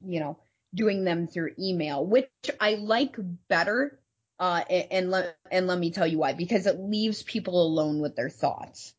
[0.05, 0.37] you know,
[0.73, 3.15] doing them through email, which I like
[3.47, 3.99] better.
[4.39, 6.33] Uh, and let and let me tell you why.
[6.33, 8.93] Because it leaves people alone with their thoughts.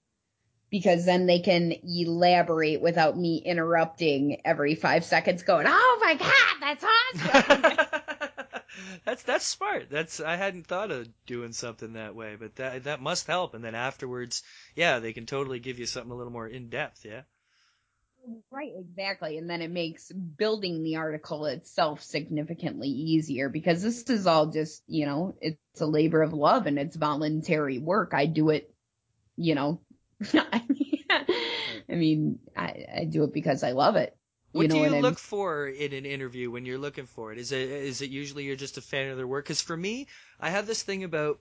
[0.70, 6.56] Because then they can elaborate without me interrupting every five seconds, going, "Oh my god,
[6.60, 7.88] that's awesome!"
[9.04, 9.88] that's that's smart.
[9.90, 13.54] That's I hadn't thought of doing something that way, but that that must help.
[13.54, 14.42] And then afterwards,
[14.74, 17.04] yeah, they can totally give you something a little more in depth.
[17.04, 17.22] Yeah.
[18.50, 19.38] Right, exactly.
[19.38, 24.82] And then it makes building the article itself significantly easier because this is all just,
[24.86, 28.12] you know, it's a labor of love and it's voluntary work.
[28.14, 28.72] I do it,
[29.36, 29.80] you know,
[30.34, 31.04] I mean,
[31.88, 34.16] I mean, I, I do it because I love it.
[34.52, 35.14] What you know do you what I look mean?
[35.14, 37.38] for in an interview when you're looking for it?
[37.38, 39.44] Is it is it usually you're just a fan of their work?
[39.46, 40.08] Because for me,
[40.38, 41.40] I have this thing about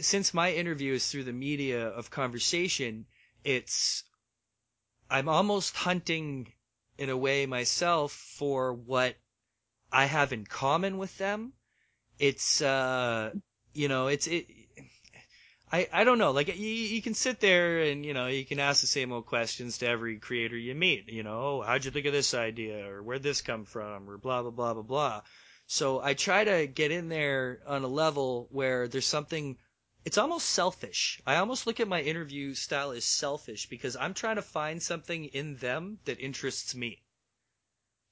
[0.00, 3.04] since my interview is through the media of conversation,
[3.44, 4.04] it's
[5.10, 6.52] I'm almost hunting
[6.96, 9.16] in a way myself for what
[9.90, 11.52] I have in common with them.
[12.18, 13.32] It's uh
[13.72, 14.46] you know, it's it
[15.70, 16.30] I, I don't know.
[16.30, 19.26] Like you, you can sit there and you know you can ask the same old
[19.26, 21.08] questions to every creator you meet.
[21.08, 24.16] You know, oh, how'd you think of this idea, or where'd this come from, or
[24.16, 25.22] blah blah blah blah blah.
[25.66, 29.58] So I try to get in there on a level where there's something.
[30.08, 31.20] It's almost selfish.
[31.26, 35.26] I almost look at my interview style as selfish because I'm trying to find something
[35.26, 37.02] in them that interests me.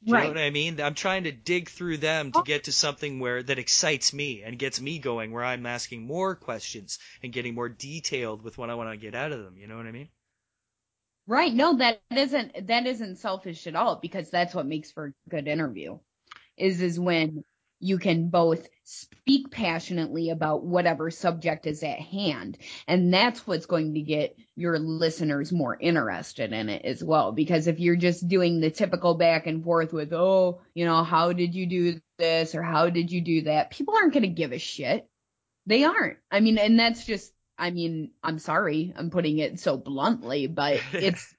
[0.05, 0.79] Do you know what I mean?
[0.79, 4.59] I'm trying to dig through them to get to something where that excites me and
[4.59, 8.75] gets me going where I'm asking more questions and getting more detailed with what I
[8.75, 9.57] want to get out of them.
[9.57, 10.11] You know what I mean?
[11.27, 11.55] Right.
[11.55, 15.49] No, that isn't that isn't selfish at all because that's what makes for a good
[15.49, 15.99] interview.
[16.59, 17.43] Is is when
[17.81, 22.57] you can both speak passionately about whatever subject is at hand.
[22.87, 27.33] And that's what's going to get your listeners more interested in it as well.
[27.33, 31.33] Because if you're just doing the typical back and forth with, oh, you know, how
[31.33, 33.73] did you do this or how did you do that?
[33.73, 35.09] People aren't going to give a shit.
[35.67, 36.19] They aren't.
[36.31, 40.81] I mean, and that's just, I mean, I'm sorry, I'm putting it so bluntly, but
[40.93, 41.35] it's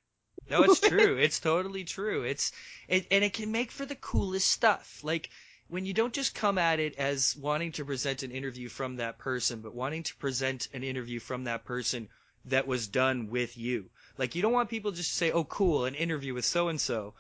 [0.49, 1.17] no, it's true.
[1.17, 2.23] It's totally true.
[2.23, 2.51] It's
[2.89, 5.01] it, and it can make for the coolest stuff.
[5.03, 5.29] Like
[5.69, 9.17] when you don't just come at it as wanting to present an interview from that
[9.17, 12.07] person, but wanting to present an interview from that person
[12.45, 13.89] that was done with you.
[14.17, 16.79] Like you don't want people just to say, "Oh, cool, an interview with so and
[16.79, 17.15] so."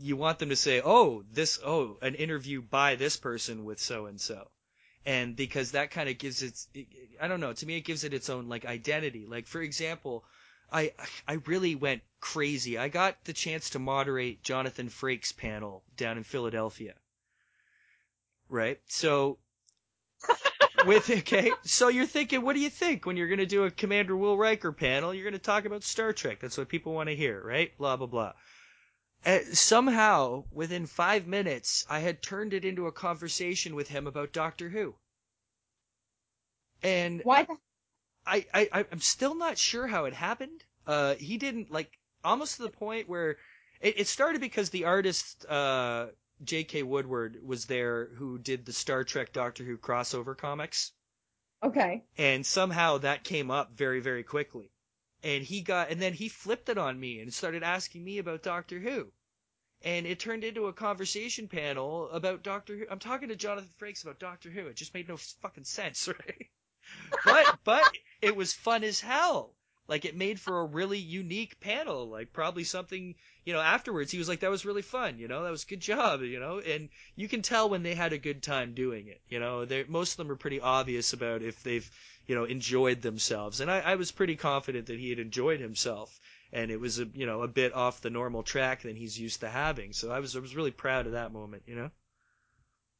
[0.00, 4.06] You want them to say, "Oh, this, oh, an interview by this person with so
[4.06, 4.50] and so."
[5.06, 6.66] And because that kind of gives it,
[7.20, 9.26] I don't know, to me it gives it its own like identity.
[9.26, 10.24] Like for example,
[10.72, 10.92] I
[11.28, 12.76] I really went crazy.
[12.76, 16.96] I got the chance to moderate Jonathan Frakes panel down in Philadelphia
[18.52, 18.78] right?
[18.86, 19.38] So
[20.86, 23.70] with okay, so you're thinking, what do you think when you're going to do a
[23.70, 25.14] Commander Will Riker panel?
[25.14, 26.40] You're going to talk about Star Trek.
[26.40, 27.76] That's what people want to hear, right?
[27.78, 28.32] Blah blah blah.
[29.24, 34.32] Uh, somehow, within five minutes, I had turned it into a conversation with him about
[34.32, 34.96] Doctor Who.
[36.82, 37.46] And why?
[38.26, 40.64] I, I I'm still not sure how it happened.
[40.86, 41.90] Uh, he didn't like
[42.24, 43.36] almost to the point where
[43.80, 46.06] it, it started because the artist uh
[46.44, 46.82] J.K.
[46.82, 50.92] Woodward was there who did the Star Trek Doctor Who crossover comics.
[51.62, 52.04] Okay.
[52.18, 54.70] And somehow that came up very, very quickly.
[55.22, 58.42] And he got, and then he flipped it on me and started asking me about
[58.42, 59.12] Doctor Who.
[59.82, 62.86] And it turned into a conversation panel about Doctor Who.
[62.90, 64.66] I'm talking to Jonathan Frakes about Doctor Who.
[64.66, 66.50] It just made no fucking sense, right?
[67.24, 69.54] but, but it was fun as hell.
[69.92, 72.08] Like it made for a really unique panel.
[72.08, 73.14] Like probably something,
[73.44, 75.18] you know, afterwards he was like, that was really fun.
[75.18, 76.22] You know, that was a good job.
[76.22, 79.20] You know, and you can tell when they had a good time doing it.
[79.28, 81.90] You know, they most of them are pretty obvious about if they've,
[82.26, 83.60] you know, enjoyed themselves.
[83.60, 86.18] And I, I was pretty confident that he had enjoyed himself.
[86.54, 89.40] And it was a, you know, a bit off the normal track than he's used
[89.40, 89.92] to having.
[89.92, 91.90] So I was, I was really proud of that moment, you know?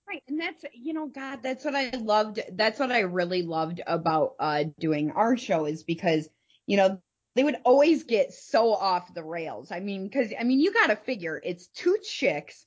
[0.07, 0.22] Right.
[0.28, 2.40] And that's, you know, God, that's what I loved.
[2.53, 6.28] That's what I really loved about, uh, doing our show is because,
[6.67, 7.01] you know,
[7.35, 9.73] they would always get so off the rails.
[9.73, 12.67] I mean, cause I mean, you gotta figure it's two chicks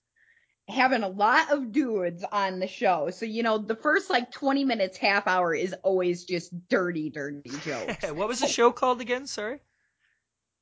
[0.68, 3.10] having a lot of dudes on the show.
[3.12, 7.50] So, you know, the first like 20 minutes, half hour is always just dirty, dirty
[7.64, 8.12] jokes.
[8.12, 9.28] what was the show called again?
[9.28, 9.60] Sorry.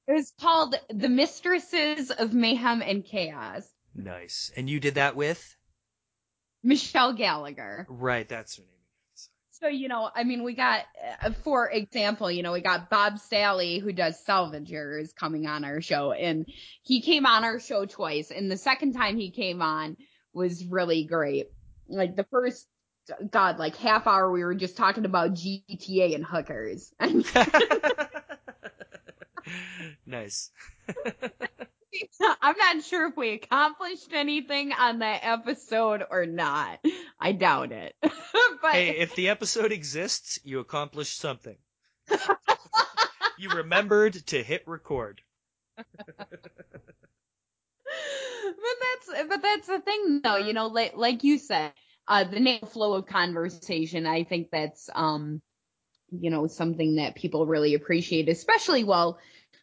[0.07, 3.65] It was called The Mistresses of Mayhem and Chaos.
[3.95, 4.51] Nice.
[4.57, 5.55] And you did that with?
[6.61, 7.85] Michelle Gallagher.
[7.89, 8.72] Right, that's her name.
[9.63, 10.81] So, you know, I mean, we got,
[11.23, 15.79] uh, for example, you know, we got Bob Sally, who does Salvagers, coming on our
[15.79, 16.45] show, and
[16.81, 19.95] he came on our show twice, and the second time he came on
[20.33, 21.47] was really great.
[21.87, 22.67] Like, the first,
[23.31, 26.93] God, like half hour, we were just talking about GTA and hookers.
[30.05, 30.51] nice.
[32.41, 36.79] I'm not sure if we accomplished anything on that episode or not.
[37.19, 37.95] I doubt it.
[38.01, 41.57] but hey, if the episode exists, you accomplished something.
[43.37, 45.21] you remembered to hit record.
[45.77, 45.85] but
[48.57, 51.73] that's but that's the thing though, you know, like like you said,
[52.07, 55.41] uh the natural flow of conversation, I think that's um
[56.15, 59.17] you know, something that people really appreciate, especially while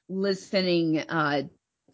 [0.09, 1.43] listening uh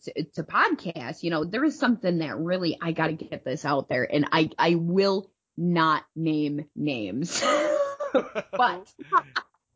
[0.07, 3.65] to, to podcasts, you know, there is something that really I got to get this
[3.65, 7.41] out there, and I I will not name names,
[8.13, 8.33] but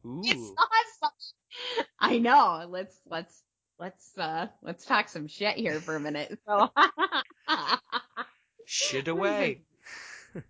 [0.05, 0.53] it's
[1.01, 2.67] such I know.
[2.69, 3.43] Let's let's
[3.79, 6.39] let's uh let's talk some shit here for a minute.
[6.47, 6.71] So
[8.65, 9.63] Shit away.
[10.35, 10.41] so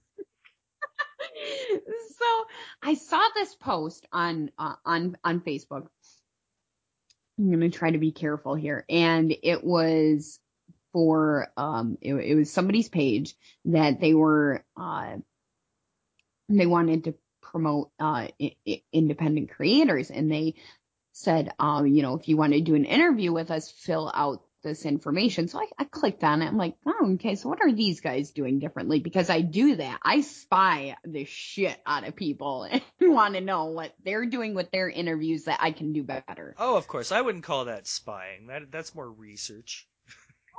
[2.82, 5.86] I saw this post on uh, on on Facebook.
[7.41, 10.41] I'm going to try to be careful here, and it was
[10.93, 13.36] for um it, it was somebody's page
[13.66, 15.16] that they were uh
[16.51, 20.57] they wanted to promote uh I- I- independent creators, and they
[21.12, 24.43] said um you know if you want to do an interview with us, fill out
[24.62, 25.48] this information.
[25.48, 26.46] So I, I clicked on it.
[26.46, 27.34] I'm like, oh, okay.
[27.34, 29.00] So what are these guys doing differently?
[29.00, 29.98] Because I do that.
[30.02, 34.70] I spy the shit out of people and want to know what they're doing with
[34.70, 36.54] their interviews that I can do better.
[36.58, 37.12] Oh, of course.
[37.12, 38.46] I wouldn't call that spying.
[38.48, 39.86] That that's more research.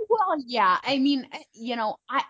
[0.09, 0.77] Well, yeah.
[0.83, 2.23] I mean, eh, you know, I,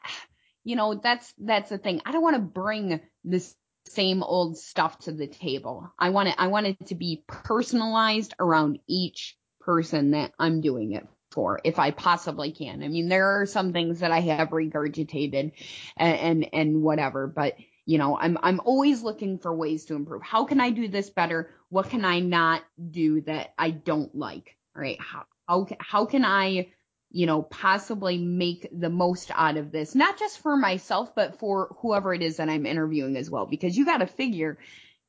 [0.65, 2.01] you know, that's that's the thing.
[2.05, 3.55] I don't want to bring this
[3.88, 5.91] same old stuff to the table.
[5.97, 6.36] I want it.
[6.38, 11.79] I want it to be personalized around each person that I'm doing it for, if
[11.79, 12.84] I possibly can.
[12.84, 15.51] I mean, there are some things that I have regurgitated and
[15.97, 17.55] and, and whatever, but
[17.86, 20.21] you know, I'm I'm always looking for ways to improve.
[20.23, 21.49] How can I do this better?
[21.69, 24.57] What can I not do that I don't like?
[24.75, 24.99] Right.
[24.99, 26.67] How how how can I
[27.11, 31.75] you know, possibly make the most out of this, not just for myself, but for
[31.82, 33.45] whoever it is that I'm interviewing as well.
[33.45, 34.57] Because you got to figure,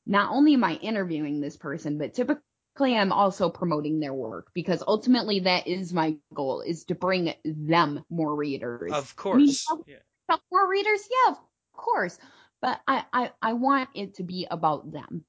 [0.05, 2.43] not only am I interviewing this person, but typically
[2.81, 8.03] I'm also promoting their work because ultimately that is my goal is to bring them
[8.09, 8.91] more readers.
[8.91, 9.67] Of I mean, course.
[9.87, 10.37] Yeah.
[10.51, 11.01] more readers?
[11.09, 11.37] Yeah, of
[11.73, 12.17] course.
[12.61, 15.23] But I, I, I want it to be about them.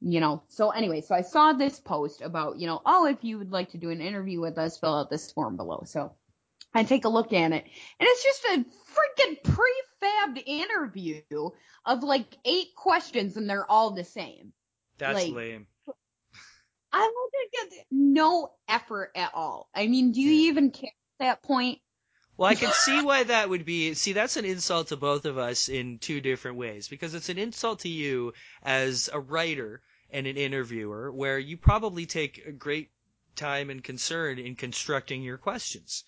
[0.00, 3.38] You know, so anyway, so I saw this post about, you know, oh, if you
[3.38, 5.82] would like to do an interview with us, fill out this form below.
[5.86, 6.12] So
[6.72, 8.64] I take a look at it, and it's just a
[8.94, 11.22] freaking prefabbed interview
[11.84, 14.52] of like eight questions, and they're all the same.
[14.98, 15.66] That's Like- lame.
[16.92, 19.68] I look at no effort at all.
[19.74, 21.80] I mean, do you even care at that point?
[22.36, 23.94] Well, I can see why that would be.
[23.94, 27.38] See, that's an insult to both of us in two different ways because it's an
[27.38, 28.32] insult to you
[28.62, 32.90] as a writer and an interviewer, where you probably take a great
[33.34, 36.04] time and concern in constructing your questions.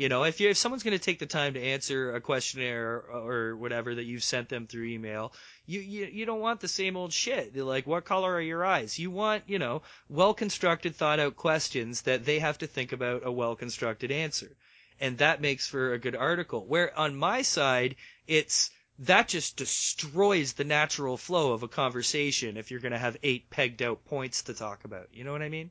[0.00, 3.04] You know, if you if someone's going to take the time to answer a questionnaire
[3.10, 5.34] or, or whatever that you've sent them through email,
[5.66, 7.52] you, you you don't want the same old shit.
[7.52, 8.98] They're like, what color are your eyes?
[8.98, 13.26] You want, you know, well constructed, thought out questions that they have to think about
[13.26, 14.56] a well constructed answer
[15.00, 16.64] and that makes for a good article.
[16.66, 17.96] Where on my side,
[18.26, 18.70] it's
[19.00, 23.50] that just destroys the natural flow of a conversation if you're going to have eight
[23.50, 25.08] pegged out points to talk about.
[25.12, 25.70] You know what I mean?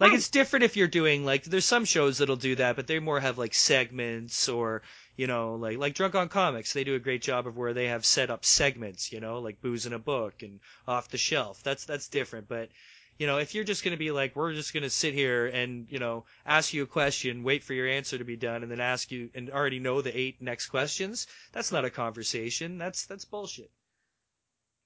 [0.00, 2.98] Like it's different if you're doing like there's some shows that'll do that, but they
[2.98, 4.80] more have like segments or
[5.14, 6.72] you know like like Drunk on Comics.
[6.72, 9.12] They do a great job of where they have set up segments.
[9.12, 11.62] You know like booze in a book and off the shelf.
[11.62, 12.70] That's that's different, but
[13.18, 15.46] you know, if you're just going to be like, we're just going to sit here
[15.46, 18.72] and, you know, ask you a question, wait for your answer to be done, and
[18.72, 22.78] then ask you and already know the eight next questions, that's not a conversation.
[22.78, 23.70] That's, that's bullshit.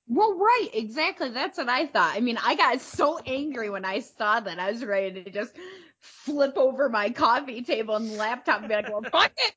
[0.06, 1.30] Well, right, exactly.
[1.30, 2.14] That's what I thought.
[2.16, 4.58] I mean, I got so angry when I saw that.
[4.58, 5.56] I was ready to just
[6.00, 9.54] flip over my coffee table and laptop and be like, well, fuck it.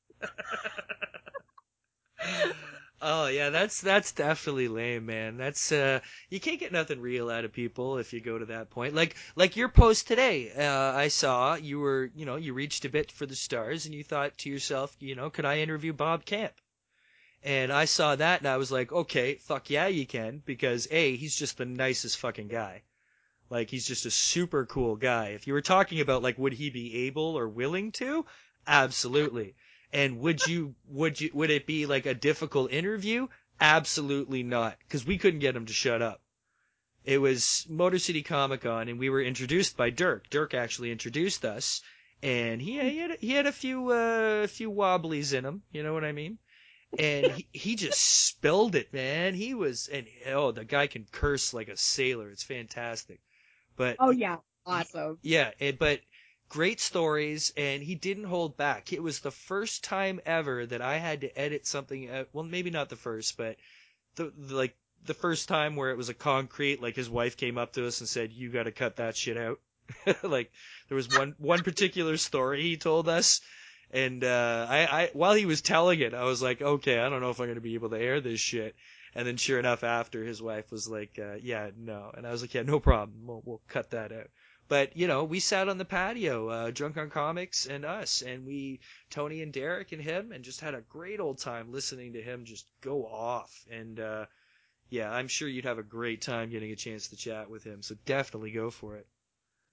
[3.00, 5.36] Oh yeah, that's that's definitely lame, man.
[5.36, 5.98] That's uh
[6.30, 8.94] you can't get nothing real out of people if you go to that point.
[8.94, 12.88] Like like your post today, uh I saw you were, you know, you reached a
[12.88, 16.24] bit for the stars and you thought to yourself, you know, could I interview Bob
[16.24, 16.54] Camp?
[17.42, 21.16] And I saw that and I was like, okay, fuck yeah, you can because A,
[21.16, 22.82] he's just the nicest fucking guy.
[23.50, 25.28] Like he's just a super cool guy.
[25.28, 28.26] If you were talking about like would he be able or willing to?
[28.66, 29.54] Absolutely.
[29.92, 33.28] And would you would you would it be like a difficult interview?
[33.60, 36.20] Absolutely not, because we couldn't get him to shut up.
[37.04, 40.28] It was Motor City Comic Con, and we were introduced by Dirk.
[40.28, 41.80] Dirk actually introduced us,
[42.22, 45.62] and he he had he had a few uh, a few wobblies in him.
[45.72, 46.38] You know what I mean?
[46.98, 49.34] And he, he just spilled it, man.
[49.34, 52.30] He was and oh, the guy can curse like a sailor.
[52.30, 53.20] It's fantastic.
[53.76, 54.36] But Oh, yeah.
[54.66, 55.18] Awesome.
[55.22, 56.00] yeah, and, but
[56.48, 58.92] great stories, and he didn't hold back.
[58.92, 62.10] It was the first time ever that I had to edit something.
[62.10, 63.56] Out, well, maybe not the first, but
[64.16, 66.82] the, the like the first time where it was a concrete.
[66.82, 69.36] Like his wife came up to us and said, "You got to cut that shit
[69.36, 69.60] out."
[70.22, 70.52] like
[70.88, 73.40] there was one one particular story he told us.
[73.90, 77.20] And uh, I, I, while he was telling it, I was like, okay, I don't
[77.20, 78.76] know if I'm going to be able to air this shit.
[79.14, 82.10] And then, sure enough, after his wife was like, uh, yeah, no.
[82.14, 83.26] And I was like, yeah, no problem.
[83.26, 84.28] We'll, we'll cut that out.
[84.68, 88.46] But you know, we sat on the patio, uh, drunk on comics and us, and
[88.46, 92.22] we Tony and Derek and him, and just had a great old time listening to
[92.22, 93.64] him just go off.
[93.70, 94.26] And uh,
[94.90, 97.82] yeah, I'm sure you'd have a great time getting a chance to chat with him.
[97.82, 99.06] So definitely go for it.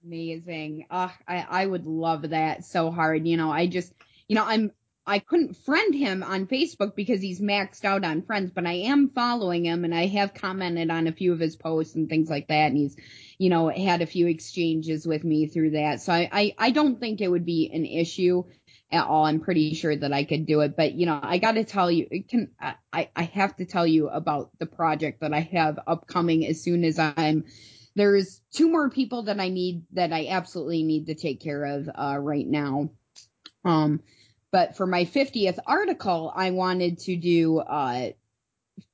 [0.06, 0.86] Amazing.
[0.90, 3.26] Ugh, I, I would love that so hard.
[3.26, 3.92] You know, I just,
[4.28, 4.70] you know, I'm,
[5.08, 9.10] I couldn't friend him on Facebook because he's maxed out on friends, but I am
[9.10, 12.48] following him and I have commented on a few of his posts and things like
[12.48, 12.68] that.
[12.68, 12.96] And he's,
[13.38, 16.00] you know, had a few exchanges with me through that.
[16.00, 18.44] So I, I, I don't think it would be an issue
[18.90, 19.24] at all.
[19.24, 21.90] I'm pretty sure that I could do it, but you know, I got to tell
[21.90, 25.80] you, it can, I, I have to tell you about the project that I have
[25.86, 27.44] upcoming as soon as I'm,
[27.96, 31.88] there's two more people that I need, that I absolutely need to take care of,
[31.92, 32.90] uh, right now.
[33.64, 34.02] Um,
[34.52, 38.10] but for my 50th article, I wanted to do, uh,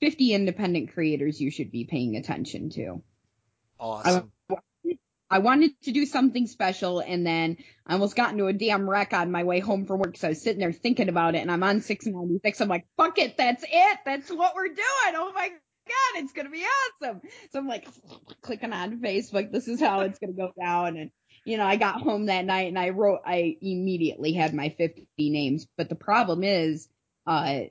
[0.01, 3.03] 50 independent creators you should be paying attention to.
[3.79, 4.31] Awesome.
[4.49, 4.55] I,
[5.29, 9.13] I wanted to do something special and then I almost got into a damn wreck
[9.13, 10.17] on my way home from work.
[10.17, 12.61] So I was sitting there thinking about it and I'm on 696.
[12.61, 13.37] I'm like, fuck it.
[13.37, 13.99] That's it.
[14.05, 15.15] That's what we're doing.
[15.17, 15.51] Oh my
[15.93, 16.23] God.
[16.23, 17.21] It's to be awesome.
[17.53, 17.87] So I'm like
[18.41, 19.53] clicking on Facebook.
[19.53, 20.97] This is how it's to go down.
[20.97, 21.11] And,
[21.45, 25.07] you know, I got home that night and I wrote, I immediately had my 50
[25.19, 25.67] names.
[25.77, 26.89] But the problem is,
[27.27, 27.65] uh,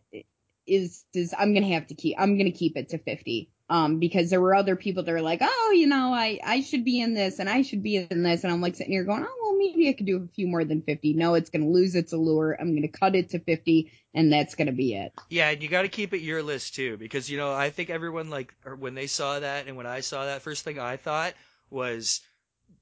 [0.67, 4.29] is, is I'm to have to keep, I'm to keep it to 50 um, because
[4.29, 7.13] there were other people that were like, oh, you know, I, I should be in
[7.13, 8.43] this and I should be in this.
[8.43, 10.65] And I'm like sitting here going, oh, well, maybe I could do a few more
[10.65, 11.13] than 50.
[11.13, 12.57] No, it's going to lose its allure.
[12.59, 15.13] I'm going to cut it to 50 and that's going to be it.
[15.29, 17.89] Yeah, and you got to keep it your list too, because, you know, I think
[17.89, 21.33] everyone like, when they saw that and when I saw that, first thing I thought
[21.69, 22.19] was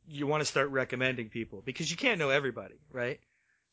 [0.08, 3.20] you want to start recommending people because you can't know everybody, right?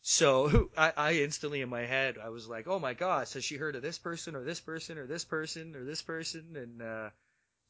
[0.09, 3.57] So I, I instantly in my head I was like, oh my gosh, has she
[3.57, 6.54] heard of this person or this person or this person or this person?
[6.54, 7.11] And uh,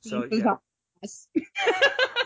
[0.02, 0.56] so yeah,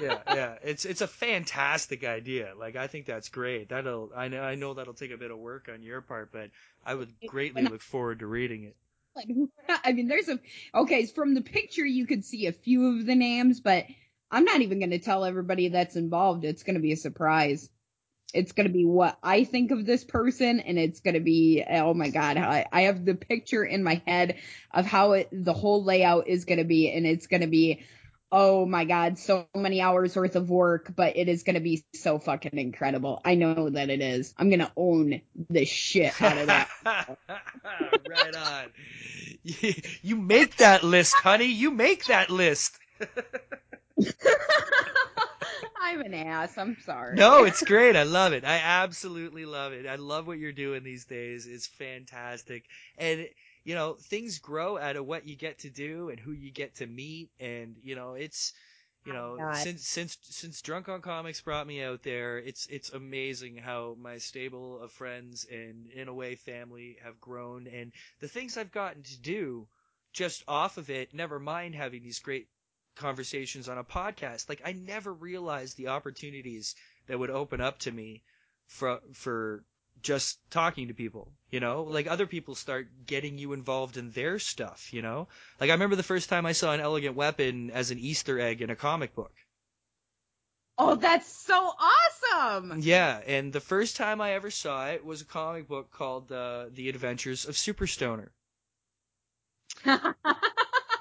[0.02, 2.54] yeah, yeah, it's it's a fantastic idea.
[2.58, 3.68] Like I think that's great.
[3.68, 6.50] That'll I know I know that'll take a bit of work on your part, but
[6.84, 8.76] I would greatly look forward to reading it.
[9.84, 10.40] I mean, there's a
[10.74, 11.06] okay.
[11.06, 13.84] From the picture, you could see a few of the names, but
[14.28, 16.44] I'm not even going to tell everybody that's involved.
[16.44, 17.70] It's going to be a surprise
[18.32, 21.64] it's going to be what I think of this person and it's going to be,
[21.68, 24.36] oh my God, I, I have the picture in my head
[24.70, 27.84] of how it, the whole layout is going to be and it's going to be,
[28.32, 31.84] oh my God, so many hours worth of work, but it is going to be
[31.94, 33.20] so fucking incredible.
[33.24, 34.32] I know that it is.
[34.36, 36.68] I'm going to own the shit out of that.
[38.08, 38.66] right on.
[40.02, 41.46] You make that list, honey.
[41.46, 42.78] You make that list.
[45.82, 46.56] I'm an ass.
[46.58, 47.18] I'm sorry.
[47.18, 47.94] No, it's great.
[47.96, 48.44] I love it.
[48.44, 49.86] I absolutely love it.
[49.86, 51.46] I love what you're doing these days.
[51.46, 52.66] It's fantastic.
[52.96, 53.28] And
[53.64, 56.76] you know, things grow out of what you get to do and who you get
[56.76, 58.52] to meet and you know, it's
[59.04, 62.66] you oh know, Oh, since since since Drunk on Comics brought me out there, it's
[62.66, 67.92] it's amazing how my stable of friends and in a way family have grown and
[68.20, 69.68] the things I've gotten to do
[70.12, 72.48] just off of it, never mind having these great
[73.00, 74.48] conversations on a podcast.
[74.48, 76.74] Like I never realized the opportunities
[77.06, 78.22] that would open up to me
[78.66, 79.64] for for
[80.02, 81.82] just talking to people, you know?
[81.82, 85.28] Like other people start getting you involved in their stuff, you know?
[85.60, 88.62] Like I remember the first time I saw an elegant weapon as an Easter egg
[88.62, 89.34] in a comic book.
[90.78, 92.80] Oh, that's so awesome.
[92.80, 96.66] Yeah, and the first time I ever saw it was a comic book called uh,
[96.72, 98.28] The Adventures of Superstoner.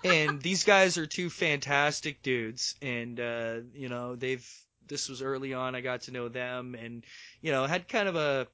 [0.04, 2.76] and these guys are two fantastic dudes.
[2.82, 4.48] And uh you know they've
[4.88, 7.06] this was early on i got to know them and
[7.42, 8.48] you know had kind of a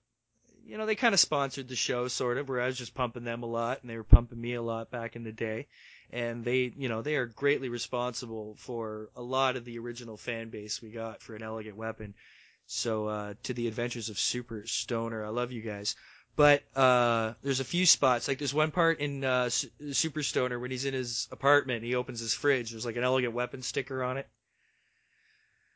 [0.65, 3.23] you know they kind of sponsored the show sort of where i was just pumping
[3.23, 5.67] them a lot and they were pumping me a lot back in the day.
[6.11, 10.49] And they you know they are greatly responsible for a lot of the original fan
[10.49, 12.13] base we got for an elegant weapon.
[12.67, 15.95] So uh to the adventures of super stoner i love you guys
[16.35, 18.27] but uh, there's a few spots.
[18.27, 21.83] Like there's one part in uh, S- Super Stoner when he's in his apartment.
[21.83, 22.71] He opens his fridge.
[22.71, 24.27] There's like an elegant weapon sticker on it.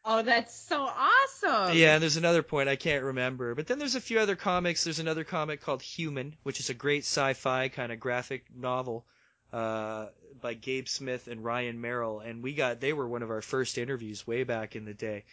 [0.05, 1.77] Oh, that's so awesome.
[1.77, 3.53] Yeah, and there's another point I can't remember.
[3.53, 4.83] But then there's a few other comics.
[4.83, 9.05] There's another comic called Human, which is a great sci-fi kind of graphic novel
[9.53, 10.07] uh,
[10.41, 12.21] by Gabe Smith and Ryan Merrill.
[12.21, 15.25] And we got they were one of our first interviews way back in the day.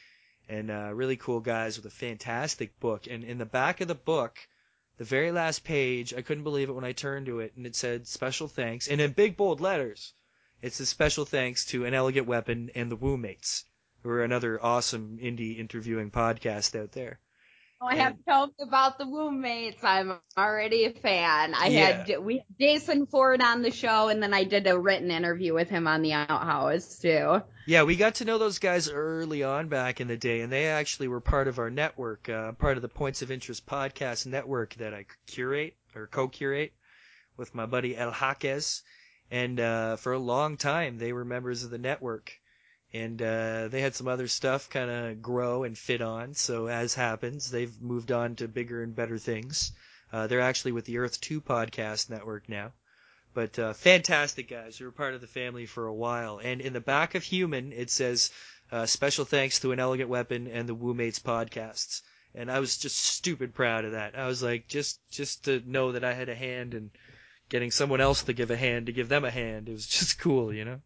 [0.48, 3.06] And uh, really cool guys with a fantastic book.
[3.08, 4.38] And in the back of the book,
[4.98, 7.76] the very last page, I couldn't believe it when I turned to it, and it
[7.76, 10.14] said special thanks, and in big bold letters,
[10.62, 13.64] it says special thanks to An Elegant Weapon and the Woo Mates,
[14.02, 17.20] who are another awesome indie interviewing podcast out there.
[17.80, 19.84] I have you about the roommates.
[19.84, 21.54] I'm already a fan.
[21.54, 22.06] I Yeah.
[22.06, 25.68] had we Jason Ford on the show, and then I did a written interview with
[25.68, 27.42] him on the Outhouse too.
[27.66, 30.66] Yeah, we got to know those guys early on back in the day, and they
[30.68, 34.74] actually were part of our network, uh, part of the Points of Interest podcast network
[34.74, 36.72] that I curate or co-curate
[37.36, 38.82] with my buddy El Jaquez.
[39.30, 42.32] And uh, for a long time, they were members of the network.
[42.92, 46.34] And uh, they had some other stuff kind of grow and fit on.
[46.34, 49.72] So as happens, they've moved on to bigger and better things.
[50.12, 52.72] Uh, they're actually with the Earth Two podcast network now.
[53.34, 56.38] But uh, fantastic guys, who were part of the family for a while.
[56.42, 58.30] And in the back of Human, it says
[58.72, 62.02] uh, special thanks to an elegant weapon and the Woo Mates podcasts.
[62.34, 64.16] And I was just stupid proud of that.
[64.18, 66.90] I was like, just just to know that I had a hand in
[67.48, 69.68] getting someone else to give a hand to give them a hand.
[69.68, 70.80] It was just cool, you know.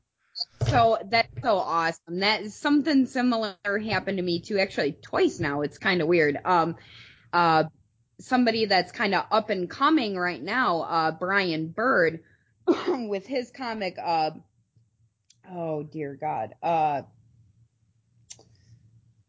[0.66, 2.20] So that's so awesome.
[2.20, 4.58] That is something similar happened to me too.
[4.58, 5.62] Actually, twice now.
[5.62, 6.38] It's kind of weird.
[6.44, 6.76] Um,
[7.32, 7.64] uh,
[8.20, 12.20] somebody that's kind of up and coming right now, uh, Brian Bird,
[12.88, 13.96] with his comic.
[14.02, 14.32] Uh,
[15.50, 16.54] oh dear God.
[16.62, 17.02] Uh,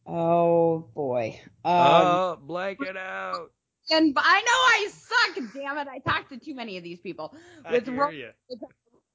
[0.06, 1.40] oh boy.
[1.64, 3.52] Um, oh, blank it out.
[3.90, 5.54] and I know I suck.
[5.54, 5.88] Damn it!
[5.88, 7.36] I talked to too many of these people.
[7.66, 8.28] I hear Ro- ya.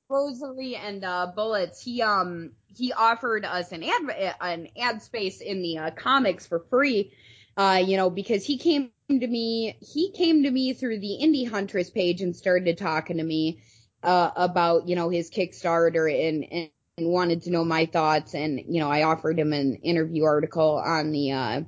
[0.09, 5.63] Rosalie and uh, Bullets, he um he offered us an ad an ad space in
[5.63, 7.13] the uh, comics for free,
[7.57, 11.49] uh you know because he came to me he came to me through the Indie
[11.49, 13.61] Huntress page and started talking to me
[14.03, 18.81] uh about you know his Kickstarter and and, wanted to know my thoughts and you
[18.81, 21.61] know I offered him an interview article on the uh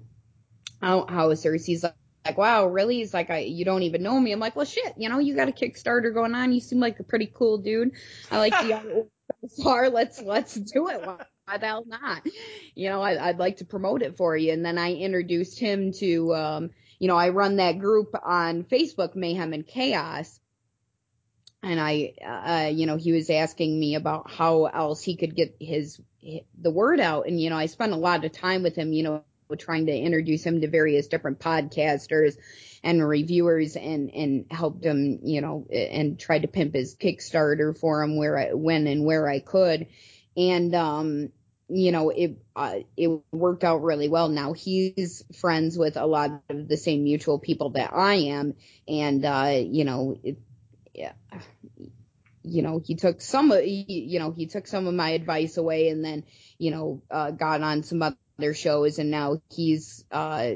[0.82, 1.66] Outhousers.
[1.66, 1.95] He's like
[2.29, 2.97] like, wow, really?
[2.97, 4.33] He's like, I, you don't even know me.
[4.33, 6.53] I'm like, well, shit, you know, you got a Kickstarter going on.
[6.53, 7.93] You seem like a pretty cool dude.
[8.31, 9.09] I like the
[9.49, 9.89] so far.
[9.89, 11.07] Let's let's do it.
[11.07, 12.22] Why, why the hell not?
[12.74, 14.53] You know, I, I'd like to promote it for you.
[14.53, 19.16] And then I introduced him to, um, you know, I run that group on Facebook,
[19.16, 20.39] Mayhem and Chaos.
[21.62, 25.57] And I, uh, you know, he was asking me about how else he could get
[25.59, 26.01] his,
[26.61, 27.26] the word out.
[27.26, 29.24] And, you know, I spent a lot of time with him, you know,
[29.57, 32.36] trying to introduce him to various different podcasters
[32.82, 38.03] and reviewers and and helped him you know and tried to pimp his kickstarter for
[38.03, 39.86] him where I when and where I could.
[40.36, 41.28] And um
[41.68, 44.28] you know it uh, it worked out really well.
[44.28, 48.55] Now he's friends with a lot of the same mutual people that I am.
[48.86, 50.38] And uh you know it,
[50.94, 51.12] yeah
[52.42, 55.88] you know he took some of you know he took some of my advice away
[55.88, 56.24] and then
[56.59, 60.53] you know uh got on some other other shows and now he's uh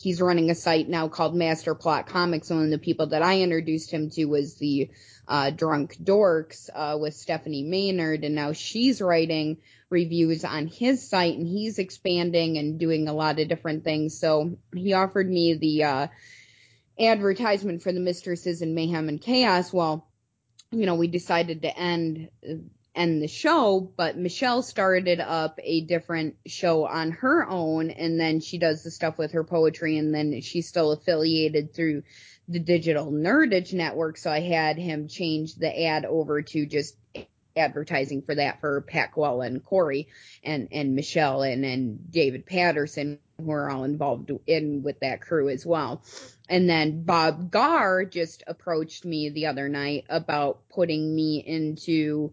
[0.00, 2.50] he's running a site now called Master Plot Comics.
[2.50, 4.90] One of the people that I introduced him to was the
[5.28, 9.58] uh Drunk Dorks uh with Stephanie Maynard and now she's writing
[9.90, 14.18] reviews on his site and he's expanding and doing a lot of different things.
[14.18, 16.06] So he offered me the uh
[16.98, 19.70] advertisement for the Mistresses in Mayhem and Chaos.
[19.70, 20.08] Well,
[20.70, 22.30] you know, we decided to end
[22.94, 28.40] end the show, but Michelle started up a different show on her own and then
[28.40, 32.02] she does the stuff with her poetry and then she's still affiliated through
[32.48, 34.18] the digital nerdage network.
[34.18, 36.96] So I had him change the ad over to just
[37.56, 40.08] advertising for that for Packwell and Corey
[40.42, 45.48] and, and Michelle and, and David Patterson who are all involved in with that crew
[45.48, 46.02] as well.
[46.48, 52.32] And then Bob Gar just approached me the other night about putting me into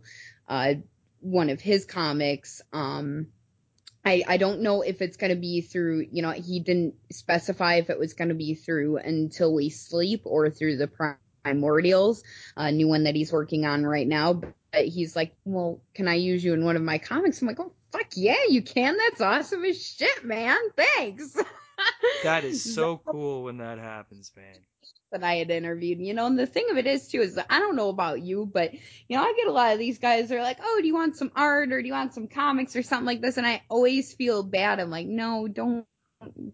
[0.49, 0.73] uh,
[1.21, 2.61] one of his comics.
[2.73, 3.27] Um,
[4.03, 7.75] I, I don't know if it's going to be through, you know, he didn't specify
[7.75, 10.89] if it was going to be through Until We Sleep or through the
[11.45, 12.23] Primordials,
[12.55, 14.33] a new one that he's working on right now.
[14.33, 17.41] But he's like, well, can I use you in one of my comics?
[17.41, 18.97] I'm like, oh, fuck yeah, you can.
[18.97, 20.57] That's awesome as shit, man.
[20.75, 21.37] Thanks.
[22.23, 24.61] That is so cool when that happens, man.
[25.11, 27.59] that I had interviewed, you know, and the thing of it is too is I
[27.59, 30.37] don't know about you, but you know, I get a lot of these guys that
[30.37, 32.83] are like, oh, do you want some art or do you want some comics or
[32.83, 33.37] something like this?
[33.37, 34.79] And I always feel bad.
[34.79, 35.85] I'm like, no, don't,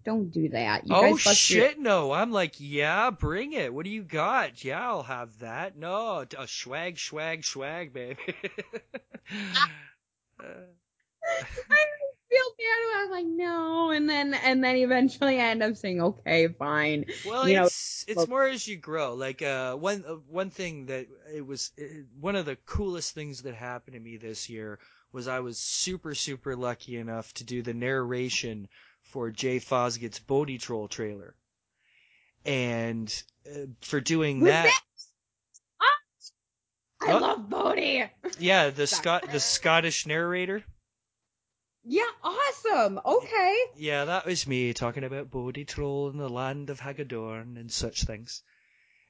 [0.05, 0.87] don't do that.
[0.87, 2.11] You oh guys bust your- shit, no!
[2.11, 3.73] I'm like, yeah, bring it.
[3.73, 4.63] What do you got?
[4.63, 5.75] Yeah, I'll have that.
[5.75, 8.19] No, a swag, swag, swag, baby.
[10.37, 11.43] Uh,
[12.35, 12.97] I feel bad.
[12.97, 17.05] I was like, no, and then and then eventually I end up saying, okay, fine.
[17.27, 19.13] Well, you know, it's it's more as you grow.
[19.13, 23.43] Like uh, one uh, one thing that it was it, one of the coolest things
[23.43, 24.79] that happened to me this year
[25.11, 28.67] was I was super super lucky enough to do the narration
[29.01, 31.35] for Jay Fosgitt's Bodie Troll trailer,
[32.45, 34.81] and uh, for doing Who's that, that?
[37.01, 37.17] I Oh.
[37.19, 38.05] love Bodie.
[38.39, 40.63] yeah, the Scot the Scottish narrator.
[41.87, 42.99] Yeah, awesome.
[43.05, 43.57] Okay.
[43.75, 48.03] Yeah, that was me talking about Bodie Troll and the land of Hagadorn and such
[48.03, 48.41] things.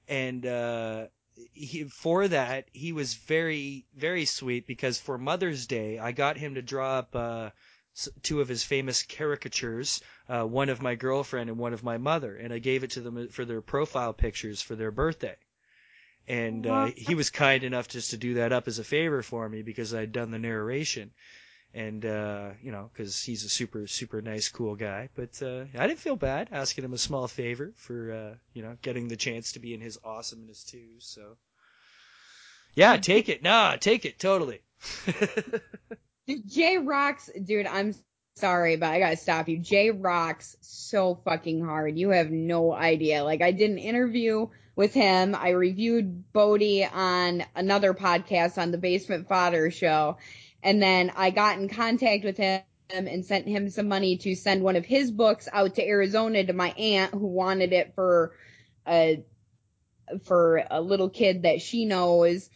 [0.09, 1.07] And uh,
[1.53, 6.55] he, for that, he was very, very sweet because for Mother's Day, I got him
[6.55, 7.49] to draw up uh,
[8.21, 12.36] two of his famous caricatures, uh, one of my girlfriend and one of my mother,
[12.36, 15.38] and I gave it to them for their profile pictures for their birthday.
[16.28, 19.47] And uh, he was kind enough just to do that up as a favor for
[19.47, 21.11] me because I'd done the narration
[21.76, 25.09] and uh, you know, because he's a super super nice, cool guy.
[25.13, 28.78] But uh, I didn't feel bad asking him a small favor for uh, you know
[28.82, 30.88] getting the chance to be in his awesomeness too.
[30.99, 31.36] So
[32.76, 33.43] yeah, take it.
[33.43, 34.61] Nah, take it totally.
[36.47, 37.67] Jay rocks, dude.
[37.67, 37.93] I'm
[38.38, 39.59] sorry, but I gotta stop you.
[39.59, 41.97] Jay rocks so fucking hard.
[41.97, 43.23] You have no idea.
[43.23, 45.36] Like I did an interview with him.
[45.36, 50.17] I reviewed Bodie on another podcast on the Basement Fodder show,
[50.66, 54.63] and then I got in contact with him and sent him some money to send
[54.63, 58.34] one of his books out to Arizona to my aunt who wanted it for
[58.88, 59.24] a
[60.24, 62.49] for a little kid that she knows.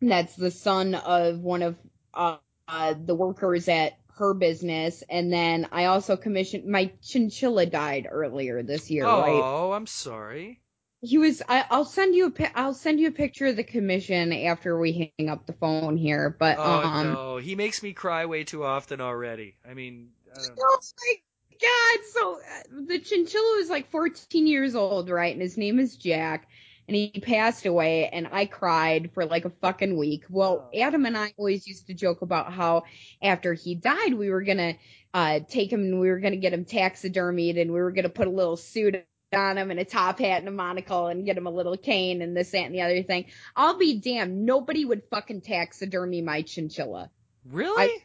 [0.00, 1.76] That's the son of one of
[2.12, 8.08] uh, uh, the workers at her business, and then I also commissioned my chinchilla died
[8.10, 9.06] earlier this year.
[9.06, 9.76] oh, right?
[9.76, 10.61] I'm sorry.
[11.04, 11.42] He was.
[11.48, 12.58] I, I'll send you a.
[12.58, 16.36] I'll send you a picture of the commission after we hang up the phone here.
[16.38, 19.56] But Oh um, no, he makes me cry way too often already.
[19.68, 20.62] I mean, I don't know.
[20.64, 21.14] Oh my
[21.60, 22.04] god!
[22.12, 25.32] So uh, the chinchilla was like 14 years old, right?
[25.32, 26.46] And his name is Jack,
[26.86, 30.22] and he passed away, and I cried for like a fucking week.
[30.30, 32.84] Well, Adam and I always used to joke about how
[33.20, 34.74] after he died, we were gonna
[35.14, 38.28] uh take him and we were gonna get him taxidermied, and we were gonna put
[38.28, 39.04] a little suit
[39.34, 42.22] on him and a top hat and a monocle and get him a little cane
[42.22, 43.26] and this, that, and the other thing.
[43.56, 44.44] I'll be damned.
[44.44, 47.10] Nobody would fucking taxidermy my chinchilla.
[47.50, 47.84] Really?
[47.84, 47.98] I,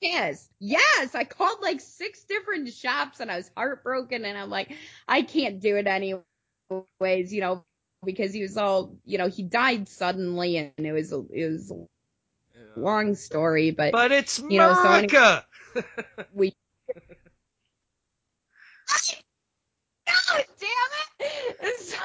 [0.00, 1.14] Yes, yes.
[1.14, 4.72] I called like six different shops and I was heartbroken and I'm like,
[5.08, 7.64] I can't do it anyways, you know,
[8.04, 11.72] because he was all, you know, he died suddenly and it was, a, it was
[11.72, 15.44] a long story, but, But it's you know, so any- America.
[16.32, 16.54] we.
[20.32, 20.68] God damn
[21.28, 21.78] it!
[21.78, 21.96] So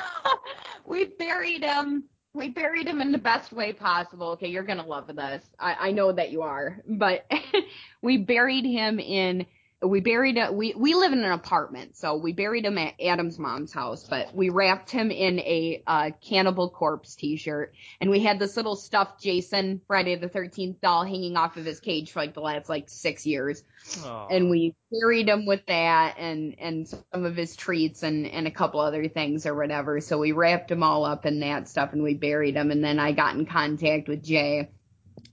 [0.86, 2.06] we buried him.
[2.34, 4.30] We buried him in the best way possible.
[4.30, 5.44] Okay, you're gonna love this.
[5.60, 7.26] I, I know that you are, but
[8.02, 9.46] we buried him in.
[9.84, 13.38] We buried a, we we live in an apartment, so we buried him at Adam's
[13.38, 14.08] mom's house.
[14.08, 18.76] But we wrapped him in a uh, Cannibal Corpse T-shirt, and we had this little
[18.76, 22.70] stuffed Jason Friday the Thirteenth doll hanging off of his cage for like the last
[22.70, 23.64] like six years
[24.06, 24.28] Aw.
[24.28, 28.52] and we buried him with that and and some of his treats and and a
[28.52, 32.04] couple other things or whatever so we wrapped him all up in that stuff and
[32.04, 34.70] we buried him and then i got in contact with jay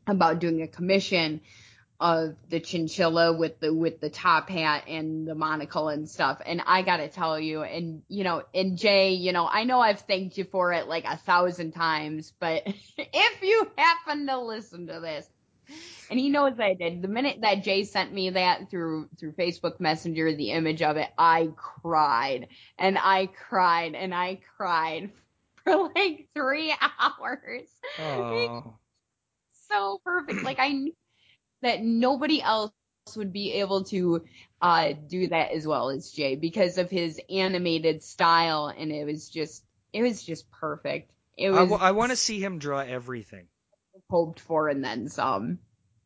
[0.07, 1.41] about doing a commission
[2.01, 6.63] of the chinchilla with the with the top hat and the monocle and stuff and
[6.67, 10.39] i gotta tell you and you know and jay you know i know i've thanked
[10.39, 12.63] you for it like a thousand times but
[12.97, 15.29] if you happen to listen to this
[16.11, 17.03] and he knows I did.
[17.03, 21.09] The minute that Jay sent me that through through Facebook Messenger, the image of it,
[21.17, 22.49] I cried
[22.79, 25.11] and I cried and I cried
[25.65, 27.69] for like three hours.
[28.01, 28.75] Oh.
[29.69, 30.43] So perfect.
[30.43, 30.93] Like I knew
[31.63, 32.73] that nobody else
[33.17, 34.25] would be able to
[34.63, 39.29] uh do that as well as Jay because of his animated style and it was
[39.29, 41.11] just it was just perfect.
[41.37, 43.49] It I, was w- I want to see him draw everything.
[44.11, 45.59] hoped for and then some.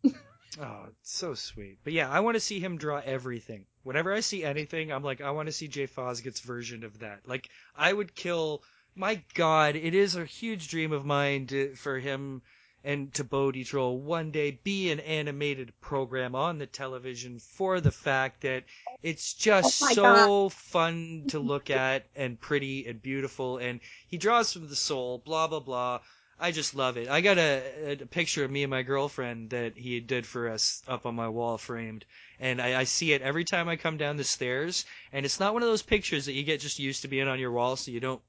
[0.60, 1.78] Oh, it's so sweet.
[1.84, 3.66] But yeah, I want to see him draw everything.
[3.82, 7.26] Whenever I see anything, I'm like, I want to see Jay Fosgitt's version of that.
[7.26, 8.62] Like, I would kill.
[8.94, 12.42] My God, it is a huge dream of mine to, for him
[12.84, 17.90] and to Bodie Troll one day be an animated program on the television for the
[17.90, 18.64] fact that
[19.02, 24.52] it's just Oh so fun to look at and pretty and beautiful and he draws
[24.52, 26.00] from the soul, blah blah blah.
[26.38, 27.08] I just love it.
[27.08, 30.82] I got a, a picture of me and my girlfriend that he did for us
[30.86, 32.04] up on my wall framed.
[32.40, 34.84] And I, I see it every time I come down the stairs.
[35.12, 37.38] And it's not one of those pictures that you get just used to being on
[37.38, 38.20] your wall so you don't,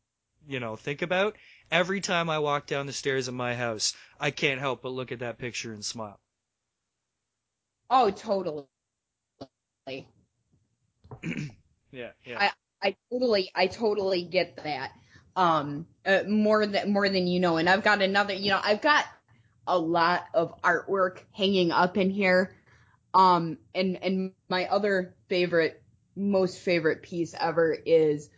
[0.48, 1.36] you know, think about.
[1.72, 5.12] Every time I walk down the stairs of my house, I can't help but look
[5.12, 6.20] at that picture and smile.
[7.89, 8.66] Oh, totally.
[11.91, 12.38] Yeah, yeah.
[12.38, 12.52] I,
[12.89, 14.91] I totally, I totally get that.
[15.38, 18.34] Um, uh, more than more than you know, and I've got another.
[18.34, 19.06] You know, I've got
[19.68, 22.56] a lot of artwork hanging up in here.
[23.14, 25.82] Um, and and my other favorite,
[26.16, 28.30] most favorite piece ever is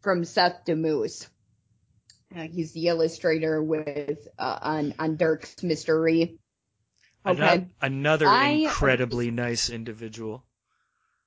[0.00, 1.26] from Seth Damoose.
[2.34, 6.02] Uh, he's the illustrator with uh, on on Dirk's Mr.
[6.02, 6.38] Rhee.
[7.24, 7.66] Okay.
[7.80, 10.44] Another I- incredibly nice individual.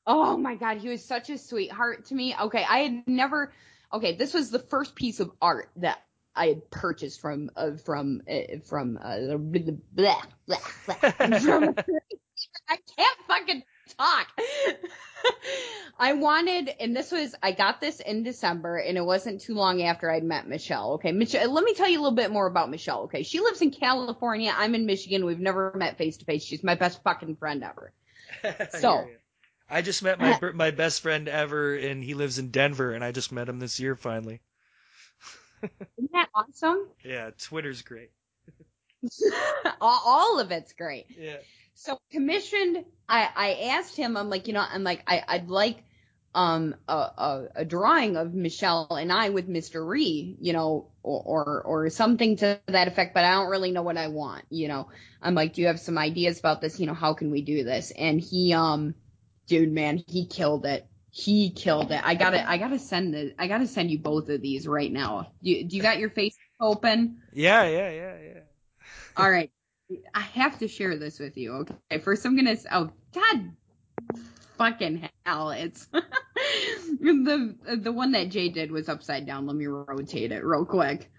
[0.05, 2.35] Oh my god, he was such a sweetheart to me.
[2.35, 3.53] Okay, I had never.
[3.93, 5.99] Okay, this was the first piece of art that
[6.35, 11.75] I had purchased from uh, from uh, from uh, blah, blah, blah, from.
[12.69, 13.63] I can't fucking
[13.95, 14.27] talk.
[15.99, 19.81] I wanted, and this was, I got this in December, and it wasn't too long
[19.81, 20.93] after I'd met Michelle.
[20.93, 23.03] Okay, Michelle, let me tell you a little bit more about Michelle.
[23.03, 24.53] Okay, she lives in California.
[24.55, 25.25] I'm in Michigan.
[25.25, 26.43] We've never met face to face.
[26.43, 27.91] She's my best fucking friend ever.
[28.79, 29.07] So,
[29.69, 33.11] I just met my my best friend ever, and he lives in Denver, and I
[33.11, 34.39] just met him this year finally.
[35.63, 36.87] isn't that awesome?
[37.03, 38.11] Yeah, Twitter's great.
[39.81, 41.07] all, all of it's great.
[41.17, 41.37] Yeah.
[41.81, 45.81] So commissioned, I, I asked him, I'm like, you know, I'm like, I, I'd like,
[46.35, 49.87] um, a, a, a drawing of Michelle and I with Mr.
[49.87, 53.81] Rhee, you know, or, or, or something to that effect, but I don't really know
[53.81, 54.89] what I want, you know.
[55.21, 56.81] I'm like, do you have some ideas about this?
[56.81, 57.91] You know, how can we do this?
[57.91, 58.93] And he, um,
[59.47, 60.85] dude, man, he killed it.
[61.11, 62.01] He killed it.
[62.03, 65.31] I gotta, I gotta send the, I gotta send you both of these right now.
[65.41, 67.21] Do do you got your face open?
[67.31, 68.39] Yeah, yeah, yeah, yeah.
[69.15, 69.49] All right.
[70.13, 71.53] I have to share this with you.
[71.53, 71.99] Okay.
[71.99, 72.57] First, I'm gonna.
[72.71, 73.51] Oh God,
[74.57, 75.49] fucking hell!
[75.51, 79.47] It's the the one that Jay did was upside down.
[79.47, 81.11] Let me rotate it real quick.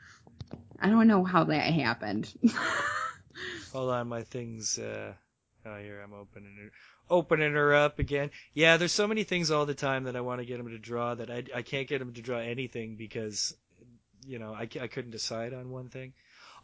[0.81, 2.33] I don't know how that happened.
[3.73, 4.79] Hold on, my thing's.
[4.79, 5.15] Uh...
[5.67, 6.73] Oh, here I'm opening it,
[7.11, 8.31] opening her up again.
[8.55, 10.79] Yeah, there's so many things all the time that I want to get him to
[10.79, 13.55] draw that I I can't get him to draw anything because,
[14.25, 16.15] you know, I I couldn't decide on one thing.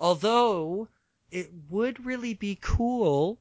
[0.01, 0.89] Although
[1.31, 3.39] it would really be cool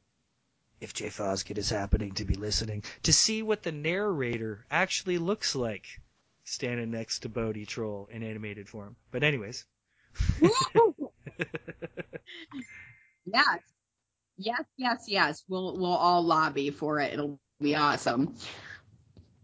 [0.82, 5.56] if Jay Fosgitt is happening to be listening to see what the narrator actually looks
[5.56, 5.88] like
[6.44, 8.96] standing next to Bodie Troll in animated form.
[9.12, 9.66] But anyways.
[13.26, 13.60] yes.
[14.38, 15.44] Yes, yes, yes.
[15.48, 17.14] We'll we'll all lobby for it.
[17.14, 18.36] It'll be awesome.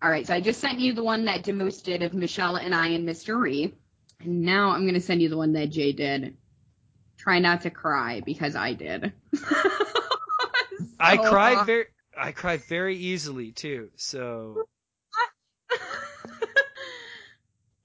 [0.01, 2.73] All right, so I just sent you the one that Damoose did of Michelle and
[2.73, 3.39] I and Mr.
[3.39, 3.73] Rhee.
[4.19, 6.35] And now I'm gonna send you the one that Jay did.
[7.21, 9.13] Try not to cry because I did.
[10.99, 11.85] I cried uh, very
[12.17, 13.91] I cry very easily too.
[13.95, 14.63] So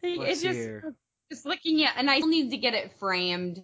[0.02, 0.94] it's just hear.
[1.30, 3.62] just looking at, and I still need to get it framed.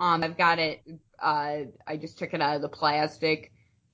[0.00, 0.82] Um, I've got it.
[1.22, 3.52] Uh, I just took it out of the plastic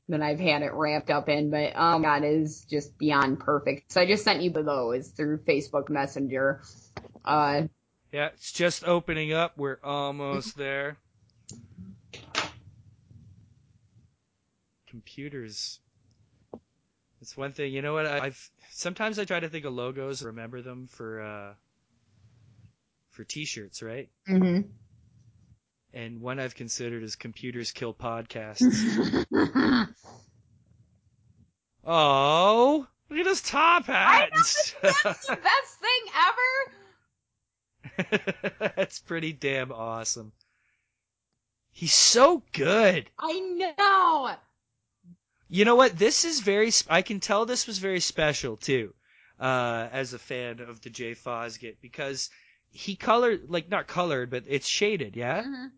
[0.09, 3.93] that I've had it wrapped up in, but oh my god, is just beyond perfect.
[3.93, 6.63] So I just sent you below those through Facebook Messenger.
[7.27, 7.65] Uh,
[8.11, 9.59] yeah, it's just opening up.
[9.59, 10.97] We're almost there.
[14.89, 15.79] Computers.
[17.21, 17.73] It's one thing.
[17.73, 18.07] You know what?
[18.07, 21.55] I- I've sometimes I try to think of logos, remember them for uh
[23.11, 24.09] for T-shirts, right?
[24.29, 24.69] mm-hmm.
[25.93, 29.27] And one I've considered is computers kill podcasts.
[31.85, 34.31] oh, look at his top hat.
[34.33, 36.73] That's the best thing ever.
[38.77, 40.31] That's pretty damn awesome.
[41.81, 43.09] He's so good.
[43.19, 43.41] I
[43.79, 44.37] know.
[45.49, 45.97] You know what?
[45.99, 46.71] This is very.
[46.91, 48.93] I can tell this was very special too,
[49.41, 52.29] uh, as a fan of the Jay Fosgitt because
[52.71, 55.17] he colored like not colored, but it's shaded.
[55.17, 55.71] Yeah, Mhm.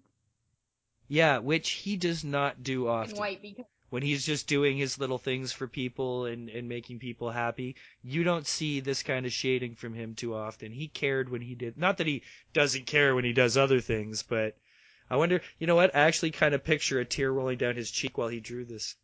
[1.06, 3.16] yeah, which he does not do often.
[3.16, 7.30] white because When he's just doing his little things for people and and making people
[7.30, 10.72] happy, you don't see this kind of shading from him too often.
[10.72, 11.78] He cared when he did.
[11.78, 14.56] Not that he doesn't care when he does other things, but
[15.10, 15.40] I wonder.
[15.58, 15.94] You know what?
[15.94, 18.96] I actually kind of picture a tear rolling down his cheek while he drew this.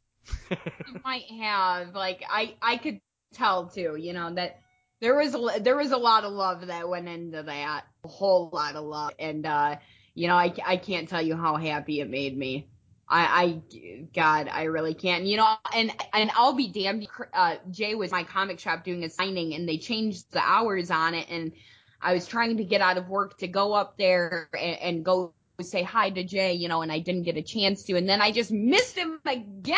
[0.51, 3.01] you might have like I I could
[3.33, 4.61] tell too, you know that
[5.01, 8.51] there was a, there was a lot of love that went into that, a whole
[8.53, 9.77] lot of love, and uh,
[10.15, 12.69] you know I I can't tell you how happy it made me.
[13.09, 15.25] I I God I really can't.
[15.25, 17.07] You know, and and I'll be damned.
[17.33, 21.15] Uh, Jay was my comic shop doing a signing, and they changed the hours on
[21.15, 21.53] it, and
[22.01, 25.35] I was trying to get out of work to go up there and, and go
[25.65, 27.97] say hi to Jay, you know, and I didn't get a chance to.
[27.97, 29.77] And then I just missed him again.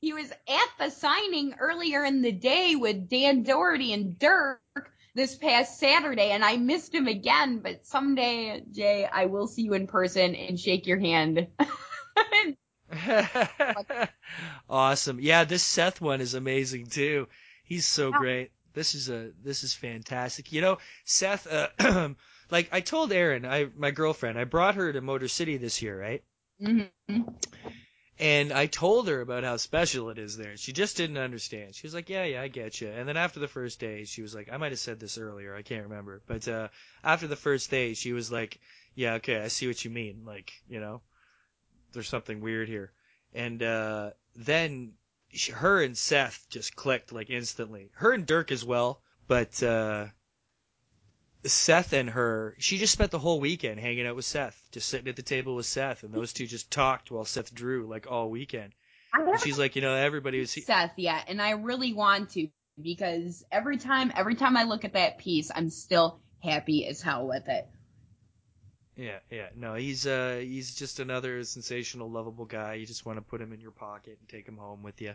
[0.00, 4.60] He was at the signing earlier in the day with Dan Dougherty and Dirk
[5.14, 7.60] this past Saturday, and I missed him again.
[7.60, 11.46] But someday, Jay, I will see you in person and shake your hand.
[14.68, 15.20] awesome.
[15.20, 17.28] Yeah, this Seth one is amazing too.
[17.62, 18.50] He's so great.
[18.74, 20.52] This is a this is fantastic.
[20.52, 21.68] You know, Seth uh,
[22.50, 26.00] like I told Erin, I my girlfriend, I brought her to Motor City this year,
[26.00, 26.22] right?
[26.60, 27.22] mm-hmm.
[28.18, 30.56] And I told her about how special it is there.
[30.56, 31.74] She just didn't understand.
[31.74, 34.22] She was like, "Yeah, yeah, I get you." And then after the first day, she
[34.22, 35.54] was like, "I might have said this earlier.
[35.54, 36.68] I can't remember." But uh
[37.04, 38.58] after the first day, she was like,
[38.94, 40.24] "Yeah, okay, I see what you mean.
[40.24, 41.02] Like, you know,
[41.92, 42.92] there's something weird here."
[43.34, 44.94] And uh then
[45.30, 47.90] she, her and Seth just clicked like instantly.
[47.96, 50.06] Her and Dirk as well, but uh
[51.48, 55.08] Seth and her, she just spent the whole weekend hanging out with Seth, just sitting
[55.08, 58.30] at the table with Seth, and those two just talked while Seth drew like all
[58.30, 58.72] weekend.
[59.12, 60.50] And she's like, you know, everybody was.
[60.52, 62.48] Seth yet, and I really want to.
[62.80, 67.26] because every time every time I look at that piece, I'm still happy as hell
[67.26, 67.66] with it.
[68.96, 69.48] Yeah, yeah.
[69.54, 72.74] No, he's uh he's just another sensational, lovable guy.
[72.74, 75.14] You just want to put him in your pocket and take him home with you.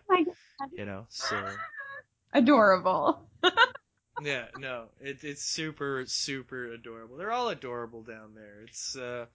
[0.73, 1.43] You know, so
[2.33, 3.27] Adorable.
[4.21, 7.17] yeah, no, it, it's super, super adorable.
[7.17, 8.61] They're all adorable down there.
[8.67, 9.25] It's uh,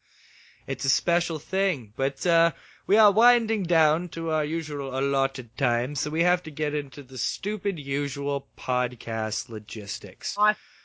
[0.66, 1.92] it's a special thing.
[1.96, 2.52] But uh,
[2.86, 7.02] we are winding down to our usual allotted time, so we have to get into
[7.02, 10.36] the stupid usual podcast logistics.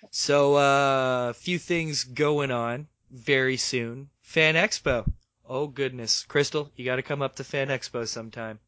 [0.10, 4.10] So uh, a few things going on very soon.
[4.22, 5.12] Fan Expo.
[5.46, 8.60] Oh goodness, Crystal, you got to come up to Fan Expo sometime.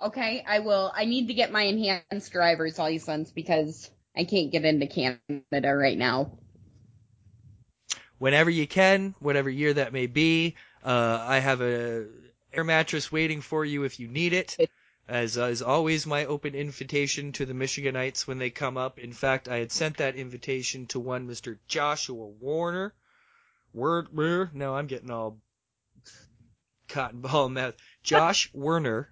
[0.00, 0.92] Okay, I will.
[0.94, 5.98] I need to get my enhanced driver's license because I can't get into Canada right
[5.98, 6.32] now.
[8.18, 10.56] whenever you can, whatever year that may be.
[10.84, 12.06] Uh, I have a
[12.52, 14.58] air mattress waiting for you if you need it.
[15.08, 18.98] As is always my open invitation to the Michiganites when they come up.
[18.98, 21.58] In fact, I had sent that invitation to one Mr.
[21.68, 22.94] Joshua Warner.
[23.74, 24.54] Word, word.
[24.54, 25.38] No, I'm getting all
[26.88, 27.74] cotton ball mouth.
[28.02, 29.10] Josh Werner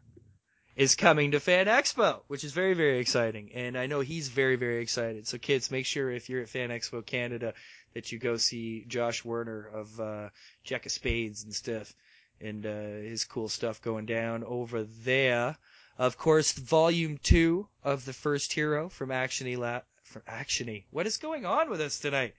[0.79, 3.51] is coming to Fan Expo, which is very, very exciting.
[3.53, 5.27] And I know he's very, very excited.
[5.27, 7.53] So kids, make sure if you're at Fan Expo Canada
[7.95, 10.29] that you go see Josh Werner of uh,
[10.63, 11.93] Jack of Spades and stuff,
[12.41, 15.57] and uh, his cool stuff going down over there.
[15.99, 20.85] Of course, Volume Two of the First Hero from Actiony La- from Actiony.
[20.91, 22.35] What is going on with us tonight?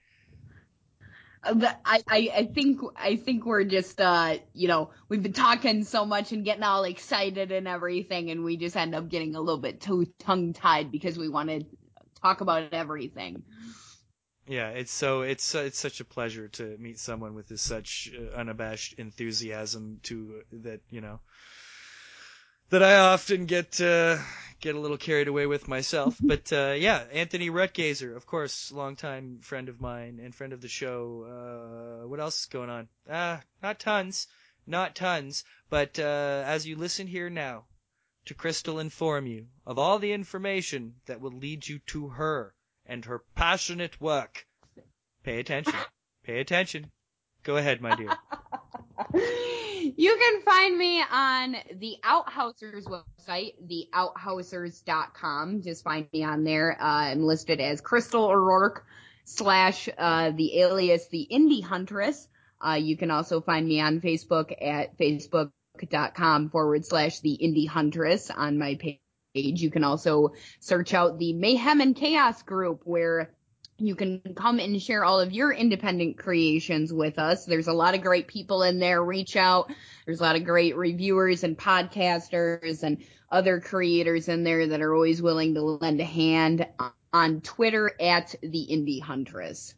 [1.42, 6.04] Uh, I, I, think I think we're just uh you know we've been talking so
[6.04, 9.60] much and getting all excited and everything and we just end up getting a little
[9.60, 11.64] bit too tongue tied because we want to
[12.20, 13.42] talk about everything.
[14.46, 18.36] Yeah, it's so it's uh, it's such a pleasure to meet someone with such uh,
[18.36, 21.20] unabashed enthusiasm to that you know
[22.70, 24.16] that I often get uh,
[24.60, 26.16] get a little carried away with myself.
[26.22, 30.68] But uh, yeah, Anthony Ruttgaizer, of course, longtime friend of mine and friend of the
[30.68, 32.02] show.
[32.02, 32.88] Uh, what else is going on?
[33.10, 34.28] Ah, not tons,
[34.66, 35.44] not tons.
[35.68, 37.66] But uh, as you listen here now,
[38.26, 42.54] to Crystal inform you of all the information that will lead you to her
[42.86, 44.46] and her passionate work.
[45.24, 45.74] Pay attention.
[46.22, 46.90] Pay attention.
[47.42, 48.16] Go ahead, my dear.
[49.96, 55.62] You can find me on the Outhousers website, theouthousers.com.
[55.62, 56.76] Just find me on there.
[56.80, 58.84] Uh, I'm listed as Crystal O'Rourke
[59.24, 62.28] slash uh, the alias the Indie Huntress.
[62.64, 68.30] Uh, you can also find me on Facebook at facebook.com forward slash the Indie Huntress
[68.30, 69.00] on my page.
[69.34, 73.32] You can also search out the Mayhem and Chaos group where
[73.80, 77.44] you can come and share all of your independent creations with us.
[77.44, 79.02] There's a lot of great people in there.
[79.02, 79.72] Reach out.
[80.06, 84.94] There's a lot of great reviewers and podcasters and other creators in there that are
[84.94, 86.66] always willing to lend a hand
[87.12, 89.74] on Twitter at the Indie Huntress.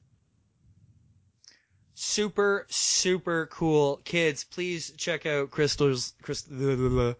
[1.94, 3.98] Super, super cool.
[4.04, 7.14] Kids, please check out Crystal's, Crystal,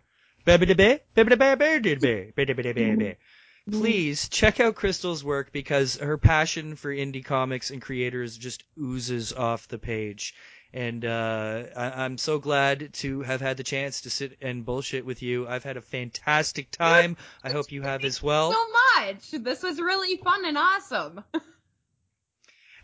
[3.71, 9.33] please check out Crystal's work because her passion for indie comics and creators just oozes
[9.33, 10.35] off the page.
[10.75, 15.05] And uh, I- I'm so glad to have had the chance to sit and bullshit
[15.05, 15.47] with you.
[15.47, 17.17] I've had a fantastic time.
[17.45, 18.53] I hope you have as well.
[18.53, 18.67] So
[19.05, 19.31] much.
[19.45, 21.23] This was really fun and awesome.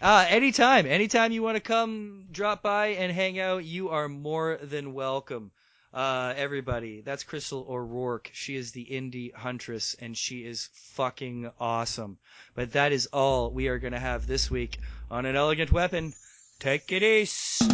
[0.00, 4.58] Uh, anytime, anytime you want to come drop by and hang out, you are more
[4.62, 5.50] than welcome.
[5.92, 8.30] Uh, everybody, that's Crystal O'Rourke.
[8.34, 12.18] She is the indie huntress and she is fucking awesome.
[12.54, 14.78] But that is all we are going to have this week
[15.10, 16.12] on An Elegant Weapon.
[16.60, 17.64] Take it easy.